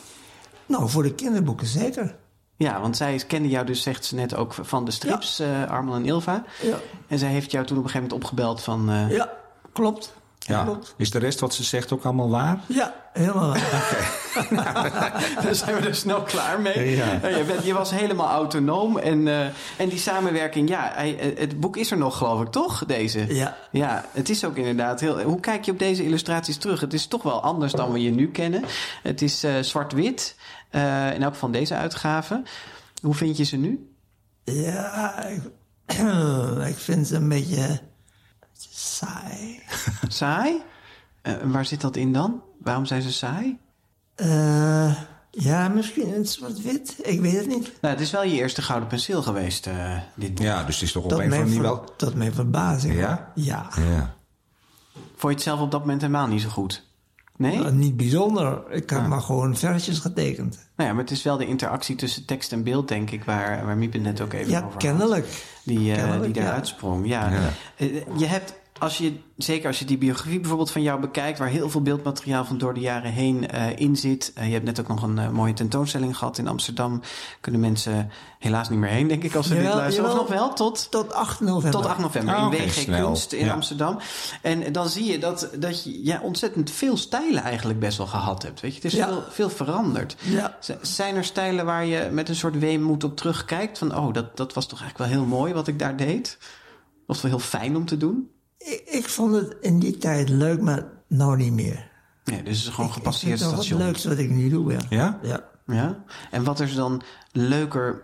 [0.66, 2.16] Nou, voor de kinderboeken zeker.
[2.56, 5.94] Ja, want zij kende jou dus, zegt ze net, ook van de strips, eh Arman
[5.96, 6.44] en Ilva.
[6.62, 6.76] Ja.
[7.08, 8.90] En zij heeft jou toen op een gegeven moment opgebeld van...
[8.90, 9.32] eh, Ja,
[9.72, 10.12] klopt.
[10.48, 10.64] Ja.
[10.64, 10.94] Klopt.
[10.96, 12.60] Is de rest wat ze zegt ook allemaal waar?
[12.66, 14.06] Ja, helemaal waar.
[15.42, 16.96] Daar zijn we er snel klaar mee.
[16.96, 17.20] Ja.
[17.22, 18.98] Eh, Je, bent, je was helemaal autonoom.
[18.98, 19.40] En, eh,
[19.76, 22.84] en die samenwerking, ja, hij, eh, het boek is er nog, geloof ik, toch?
[22.86, 23.34] Deze.
[23.34, 23.56] Ja.
[23.70, 25.20] Ja, het is ook inderdaad heel.
[25.22, 26.80] Hoe kijk je op deze illustraties terug?
[26.80, 28.62] Het is toch wel anders dan we je nu kennen.
[29.02, 30.36] Het is eh, zwart-wit.
[31.14, 32.42] in elk van deze uitgave.
[33.02, 33.92] Hoe vind je ze nu?
[34.44, 35.40] Ja, ik,
[36.72, 37.80] ik vind ze een beetje
[38.98, 39.60] saai.
[40.08, 40.62] Saai?
[41.22, 42.42] Eh, waar zit dat in dan?
[42.62, 43.58] Waarom zijn ze saai?
[44.14, 44.94] Eh,
[45.30, 46.94] ja, misschien een zwart-wit.
[47.02, 47.72] Ik weet het niet.
[47.80, 50.38] Nou, het is wel je eerste gouden penseel geweest, eh, dit.
[50.38, 51.96] Ja, dus het is toch op Tot een of mijn, andere manier ver- wel...
[51.96, 52.94] tot mijn verbazing.
[52.94, 53.32] Ja?
[53.34, 53.66] Ja.
[53.76, 54.16] Ja.
[54.94, 56.86] Vond je het zelf op dat moment helemaal niet zo goed?
[57.36, 57.58] Nee?
[57.58, 58.62] Nou, niet bijzonder.
[58.70, 60.68] Ik heb maar gewoon versjes getekend.
[60.76, 63.66] Nou ja, maar het is wel de interactie tussen tekst en beeld, denk ik, waar,
[63.66, 64.82] waar net ook even Ja, over had.
[64.82, 65.44] kennelijk.
[65.64, 66.42] Die, eh, Kennelijk, die ja.
[66.42, 67.06] daaruit sprong.
[67.06, 67.30] Ja.
[67.32, 67.50] Ja.
[68.16, 71.70] Je hebt, als je, zeker als je die biografie bijvoorbeeld van jou bekijkt, waar heel
[71.70, 74.32] veel beeldmateriaal van door de jaren heen eh, in zit.
[74.34, 77.00] Eh, je hebt net ook nog een eh, mooie tentoonstelling gehad in Amsterdam.
[77.40, 80.10] Kunnen mensen helaas niet meer heen, denk ik, als ze dit Jawel, luisteren.
[80.10, 80.28] Of jawel.
[80.30, 80.54] nog wel?
[80.54, 81.70] Tot, Tot 8 november.
[81.80, 83.04] tot 8 november Ah, in WG snel.
[83.06, 83.52] Kunst in Ja.
[83.52, 83.98] Amsterdam.
[84.42, 88.42] En dan zie je dat, dat je ja, ontzettend veel stijlen eigenlijk best wel gehad
[88.42, 88.60] hebt.
[88.60, 88.76] Weet je?
[88.82, 89.06] Het is Ja.
[89.08, 90.16] veel, veel veranderd.
[90.22, 90.56] Ja.
[90.82, 93.78] Zijn er stijlen waar je met een soort weemoed op terugkijkt?
[93.78, 96.38] Van, oh, dat, dat was toch eigenlijk wel heel mooi wat ik daar deed?
[97.06, 98.30] Was wel heel fijn om te doen?
[98.58, 101.90] Ik, ik vond het in die tijd leuk, maar nou niet meer.
[102.24, 103.78] Ja, dus het is gewoon gepasseerd ik vind het station.
[103.80, 104.80] wel wat ik nu doe, ja.
[104.88, 105.18] Ja?
[105.22, 105.44] Ja.
[105.66, 106.04] Ja?
[106.30, 107.02] En wat is dan
[107.32, 108.02] leuker,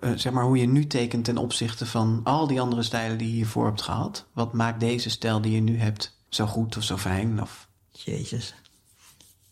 [0.00, 3.28] eh, zeg maar, hoe je nu tekent ten opzichte van al die andere stijlen die
[3.28, 4.26] je hiervoor hebt gehad?
[4.32, 7.42] Wat maakt deze stijl die je nu hebt zo goed of zo fijn?
[7.42, 7.68] Of...
[7.90, 8.54] Jezus.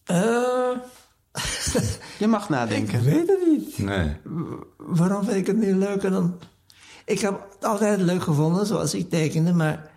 [0.05, 0.71] Eh,
[2.19, 2.99] Je mag nadenken.
[2.99, 3.79] ik weet het niet.
[3.79, 4.17] Nee.
[4.77, 6.39] Waarom vind ik het nu leuker dan...
[7.05, 9.91] Ik heb het altijd leuk gevonden zoals ik tekende, maar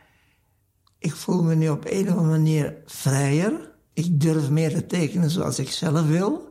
[1.00, 3.72] ik voel me nu op een of andere manier vrijer.
[3.94, 6.50] Ik durf meer te tekenen zoals ik zelf wil.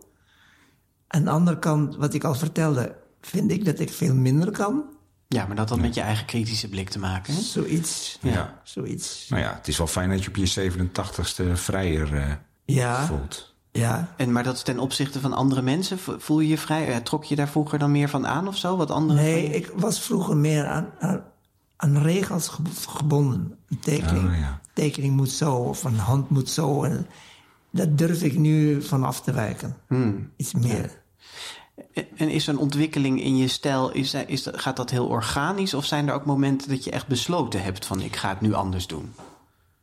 [1.07, 4.84] Aan de andere kant, wat ik al vertelde, vind ik dat ik veel minder kan.
[5.28, 7.34] Ja, maar dat had met je eigen kritische blik te maken.
[7.34, 7.40] Hè?
[7.40, 8.18] Zoiets.
[8.22, 8.61] Ja.
[8.64, 9.26] Zoiets.
[9.28, 12.32] Nou ja, het is wel fijn dat je op je 87ste vrijer eh,
[12.64, 13.55] Ja, voelt.
[13.72, 14.14] ja.
[14.16, 15.99] En, maar dat is ten opzichte van andere mensen.
[15.99, 16.88] Voel je je vrij?
[16.88, 18.76] Eh, Trok je daar vroeger dan meer van aan of zo?
[18.76, 21.24] Wat andere Nee, ik was vroeger meer aan, aan,
[21.76, 23.58] aan regels ge- gebonden.
[23.68, 24.60] Een tekening, ja.
[24.72, 26.82] tekening moet zo, of een hand moet zo.
[26.82, 27.06] En
[27.70, 29.76] dat durf ik nu van af te wijken.
[29.88, 30.30] Hmm.
[30.36, 31.04] Iets meer.
[32.16, 35.74] En is er een ontwikkeling in je stijl, is, is, gaat dat heel organisch?
[35.74, 38.54] Of zijn er ook momenten dat je echt besloten hebt van ik ga het nu
[38.54, 39.12] anders doen?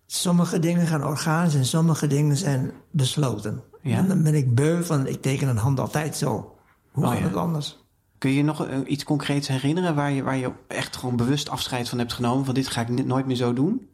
[0.05, 3.63] Sommige dingen gaan organisch en sommige dingen zijn besloten.
[3.81, 3.97] Ja?
[3.97, 6.55] En dan ben ik beu van, ik teken een hand altijd zo.
[6.91, 7.82] Hoe Oh, gaat het anders?
[8.23, 11.49] Kun je je nog eh, iets concreets herinneren waar je, waar je echt gewoon bewust
[11.49, 12.45] afscheid van hebt genomen?
[12.45, 13.89] Van dit ga ik nooit meer zo doen?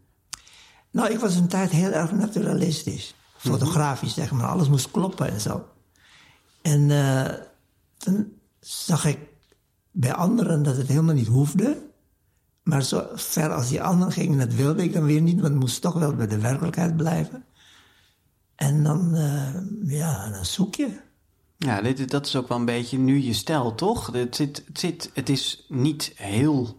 [0.91, 3.15] Nou, ik was een tijd heel erg naturalistisch.
[3.43, 3.47] Mhm.
[3.47, 4.47] Fotografisch, zeg maar.
[4.47, 5.67] Alles moest kloppen en zo.
[6.61, 7.33] En eh,
[7.97, 9.19] toen zag ik
[9.91, 11.77] bij anderen dat het helemaal niet hoefde.
[12.63, 15.39] Maar zo ver als die anderen gingen, dat wilde ik dan weer niet.
[15.39, 17.43] Want het moest toch wel bij de werkelijkheid blijven.
[18.55, 19.53] En dan, eh,
[19.97, 21.07] ja, dan zoek je.
[21.65, 24.11] Ja, dit, dat is ook wel een beetje nu je stijl, toch?
[24.11, 26.77] Het, zit, het, zit, het is niet heel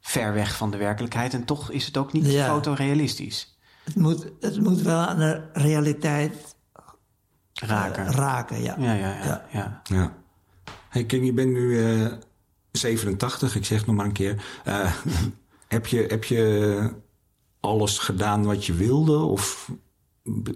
[0.00, 2.46] ver weg van de werkelijkheid en toch is het ook niet Ja.
[2.46, 3.58] fotorealistisch.
[3.84, 6.54] Het moet, het moet wel aan de realiteit
[7.54, 8.06] Raken.
[8.06, 8.74] eh, raken, ja.
[8.78, 9.24] ja, ja, ja.
[9.24, 9.46] Ja.
[9.52, 9.80] ja.
[9.84, 10.16] Ja.
[10.88, 12.12] Hey King, je bent nu eh
[12.72, 14.44] 87, ik zeg het nog maar een keer.
[14.64, 14.94] Eh,
[15.68, 16.94] heb, je, heb je
[17.60, 19.16] alles gedaan wat je wilde?
[19.18, 19.70] Of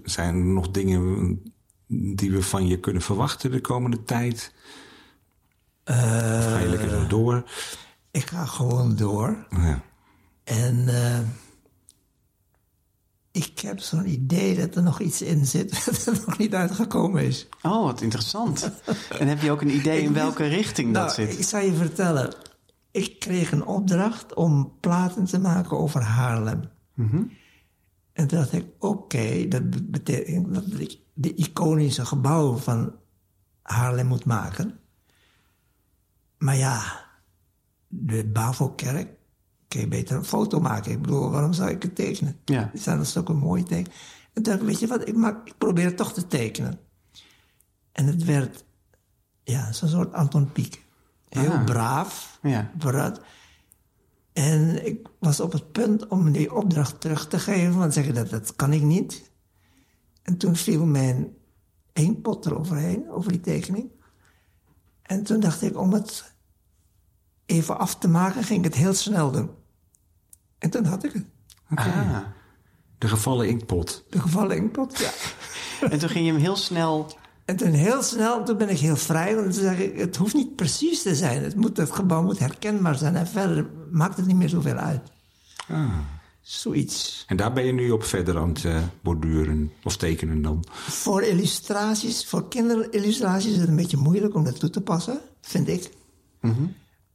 [0.03, 1.41] zijn er nog dingen
[1.87, 4.53] die we van je kunnen verwachten de komende tijd?
[5.85, 7.43] Of ga je lekker zo door?
[8.11, 9.47] Ik ga gewoon door.
[9.49, 9.83] Ja.
[10.43, 11.19] En eh,
[13.31, 17.23] ik heb zo'n idee dat er nog iets in zit dat er nog niet uitgekomen
[17.23, 17.47] is.
[17.61, 18.71] Oh, wat interessant.
[19.19, 21.39] en heb je ook een idee in welke richting dat nou, zit?
[21.39, 22.33] ik zal je vertellen.
[22.91, 26.69] Ik kreeg een opdracht om platen te maken over Haarlem.
[26.93, 27.23] Mhm.
[28.13, 32.95] En toen dacht ik, oké, dat betekent dat ik de iconische gebouwen van
[33.61, 34.79] Haarlem moet maken.
[36.37, 37.05] Maar ja,
[37.87, 39.09] de Bavo-kerk,
[39.67, 40.91] kun je beter een foto maken.
[40.91, 42.39] Ik bedoel, waarom zou ik het tekenen?
[42.45, 42.69] Ja.
[42.71, 43.91] Het zijn dus ook een mooie teken.
[44.33, 46.79] En toen dacht ik, weet je wat, ik, maak, ik probeer het toch te tekenen.
[47.91, 48.65] En het werd,
[49.43, 50.83] ja, zo'n soort Anton Pieck.
[51.29, 52.71] Heel braaf, Ja.
[54.33, 58.29] En ik was op het punt om die opdracht terug te geven, want zeggen dat,
[58.29, 59.31] dat kan ik niet.
[60.25, 61.33] En toen viel mijn
[61.93, 63.91] inkpot eroverheen, over die tekening.
[65.01, 66.33] En toen dacht ik, om het
[67.45, 69.49] even af te maken, ging ik het heel snel doen.
[70.57, 71.25] En toen had ik het.
[71.75, 72.17] Ah.
[72.97, 74.05] De gevallen inkpot.
[74.09, 75.11] De gevallen inkpot, ja.
[75.91, 77.17] En toen ging je hem heel snel...
[77.45, 80.33] En toen heel snel, toen ben ik heel vrij, want toen zeg ik, het hoeft
[80.33, 81.43] niet precies te zijn.
[81.43, 85.11] Het, moet, het gebouw moet herkenbaar zijn en verder maakt het niet meer zoveel uit.
[86.47, 87.23] Zoiets.
[87.27, 90.65] En daar ben je nu op verder aan het eh, borduren of tekenen dan?
[90.71, 95.67] Voor illustraties, voor kinderillustraties is het een beetje moeilijk om dat toe te passen, vind
[95.67, 95.89] ik.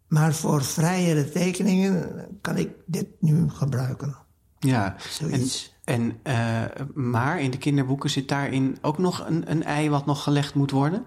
[0.09, 4.17] Maar voor vrijere tekeningen kan ik dit nu gebruiken.
[4.59, 5.75] Ja, en, Zoiets.
[5.85, 6.65] en, eh,
[6.95, 10.71] maar in de kinderboeken zit daarin ook nog een, een ei wat nog gelegd moet
[10.71, 11.05] worden?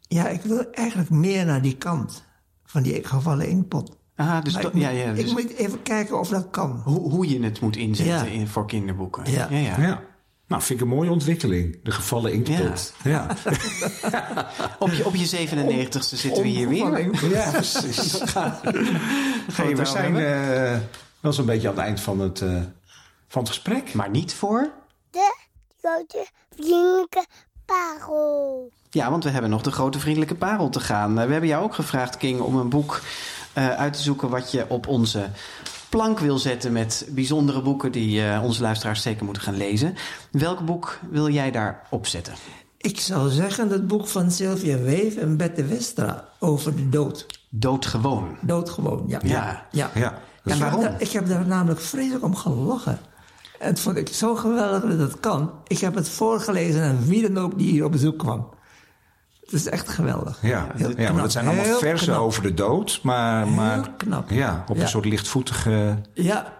[0.00, 2.24] Ja, ik wil eigenlijk meer naar die kant
[2.64, 3.96] van die gevallen inkpot.
[4.16, 6.80] Ah, dus, ik, moet, ja, ja, ik dus moet even kijken of dat kan.
[6.84, 8.22] hoe, hoe je het moet inzetten Ja.
[8.24, 9.30] in, voor kinderboeken.
[9.30, 9.46] Ja.
[9.50, 9.80] ja, ja.
[9.80, 10.00] Ja.
[10.46, 11.80] Nou, vind ik een mooie ontwikkeling.
[11.82, 12.94] De gevallen inkpot.
[13.04, 13.26] Ja.
[14.78, 17.28] Op je, op je 97ste zitten we hier weer.
[17.30, 18.20] Ja, precies.
[19.52, 20.78] Hey, we zijn eh,
[21.20, 22.48] wel zo'n beetje aan het eind van het, eh,
[23.28, 23.94] van het gesprek.
[23.94, 24.70] Maar niet voor...
[25.10, 25.36] De
[25.80, 27.26] grote vriendelijke
[27.66, 28.70] parel.
[28.90, 31.18] Ja, want we hebben nog de grote vriendelijke parel te gaan.
[31.18, 33.00] Eh, We hebben jou ook gevraagd, King, om een boek
[33.54, 35.28] eh, uit te zoeken wat je op onze
[35.88, 39.94] plank wil zetten met bijzondere boeken die eh, onze luisteraars zeker moeten gaan lezen.
[40.30, 42.34] Welk boek wil jij daar opzetten?
[42.78, 47.26] Ik zou zeggen het boek van Sylvia Weef en Bette Westra over de dood.
[47.48, 48.36] Doodgewoon.
[48.40, 49.20] Doodgewoon, ja.
[49.22, 49.66] Ja.
[49.70, 49.90] ja.
[49.94, 50.18] Ja.
[50.44, 52.98] Ik heb daar- ik heb daar namelijk vreselijk om gelachen.
[53.58, 55.50] En het vond ik zo geweldig dat het kan.
[55.66, 58.48] Ik heb het voorgelezen aan wie dan ook die hier op bezoek kwam.
[59.44, 60.38] Het is echt geweldig.
[60.42, 62.20] Ja, Heel ja maar dat zijn allemaal heel versen knap.
[62.20, 63.00] over de dood.
[63.02, 64.30] Maar, maar knap.
[64.30, 64.82] Ja, op Ja.
[64.82, 66.52] een soort lichtvoetige Ja,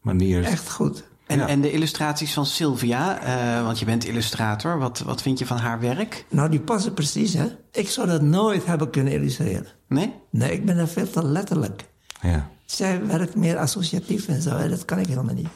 [0.00, 0.44] manier.
[0.44, 1.04] echt goed.
[1.26, 1.46] En, Ja.
[1.48, 4.78] en de illustraties van Sylvia, eh, want je bent illustrator.
[4.78, 6.24] Wat, wat vind je van haar werk?
[6.30, 7.46] Nou, die passen precies, hè.
[7.72, 9.66] Ik zou dat nooit hebben kunnen illustreren.
[9.88, 10.14] Nee?
[10.30, 11.84] Nee, ik ben daar veel te letterlijk.
[12.22, 12.48] Ja.
[12.64, 14.56] Zij werkt meer associatief en zo.
[14.56, 14.68] hè.
[14.68, 15.48] Dat kan ik helemaal niet.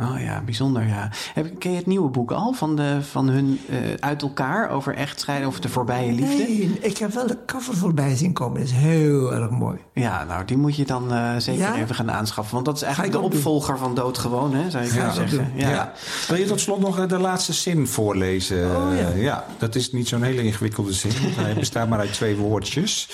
[0.00, 1.10] Oh ja, bijzonder ja.
[1.34, 4.94] Heb, ken je het nieuwe boek al van, de, van hun eh, uit elkaar over
[4.94, 6.36] echtscheiden, over de voorbije liefde?
[6.42, 8.58] Nee, ik heb wel de cover voorbij zien komen.
[8.60, 9.78] Dat is heel erg mooi.
[9.92, 11.76] Ja, nou die moet je dan eh, zeker Ja?
[11.76, 12.54] even gaan aanschaffen.
[12.54, 13.30] Want dat is eigenlijk de doen.
[13.32, 15.38] opvolger van Doodgewoon, hè, zou je kunnen Ja, zeggen.
[15.38, 15.52] doen.
[15.54, 15.70] Ja.
[15.70, 15.92] Ja.
[16.28, 18.76] Wil je tot slot nog eh, de laatste zin voorlezen?
[18.76, 19.08] Oh, ja.
[19.08, 21.10] Ja, dat is niet zo'n hele ingewikkelde zin.
[21.14, 23.08] Hij bestaat maar uit twee woordjes.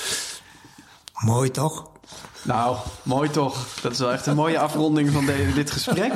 [1.24, 1.90] Mooi toch?
[2.42, 3.66] Nou, mooi toch.
[3.82, 6.12] Dat is wel echt een mooie afronding van dit gesprek.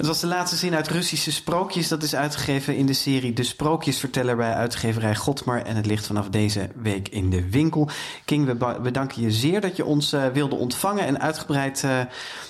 [0.00, 1.88] Het was de laatste zin uit Russische Sprookjes.
[1.88, 5.62] Dat is uitgegeven in de serie De Sprookjesverteller bij uitgeverij Godmar.
[5.62, 7.88] En het ligt vanaf deze week in de winkel.
[8.24, 11.06] King, we bedanken je zeer dat je ons eh, wilde ontvangen...
[11.06, 11.98] en uitgebreid eh,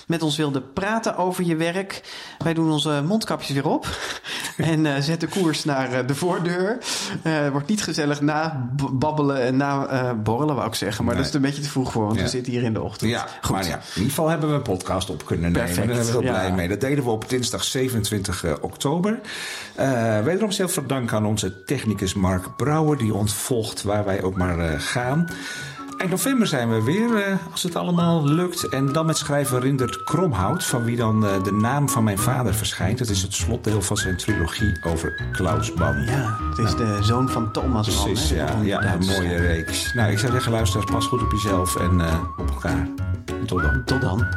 [0.07, 2.01] met ons wilde praten over je werk.
[2.37, 3.87] Wij doen onze mondkapjes weer op.
[4.57, 6.77] en eh, zetten koers naar de voordeur.
[7.51, 11.05] Wordt niet gezellig na b- babbelen en na eh, borrelen, wou ik zeggen.
[11.05, 11.23] Maar Nee.
[11.23, 12.23] dat is een beetje te vroeg voor, want Ja.
[12.23, 13.11] we zitten hier in de ochtend.
[13.11, 13.55] Ja, Goed.
[13.55, 15.65] maar ja, in ieder geval hebben we een podcast op kunnen nemen.
[15.67, 16.39] Perfect, Daar zijn we heel ja.
[16.39, 16.67] blij mee.
[16.67, 19.19] Dat deden we op dinsdag 27 eh, oktober.
[19.75, 22.97] Eh wederom zelf veel dank aan onze technicus Mark Brouwer...
[22.97, 25.29] die ons volgt waar wij ook maar eh, gaan.
[25.97, 28.69] Eind november zijn we weer, als het allemaal lukt.
[28.69, 30.63] En dan met schrijver Rindert Kromhout...
[30.63, 32.97] van wie dan de naam van mijn vader verschijnt.
[32.97, 35.99] Dat is het slotdeel van zijn trilogie over Klaus Bam.
[35.99, 38.03] Ja, het is de zoon van Thomas Mann.
[38.03, 39.93] Precies, hè, ja, ja, een mooie reeks.
[39.93, 42.01] Nou, ik zou zeggen, luisteraars, pas goed op jezelf en
[42.37, 42.87] op elkaar.
[43.45, 43.83] Tot dan.
[43.85, 44.27] Tot dan.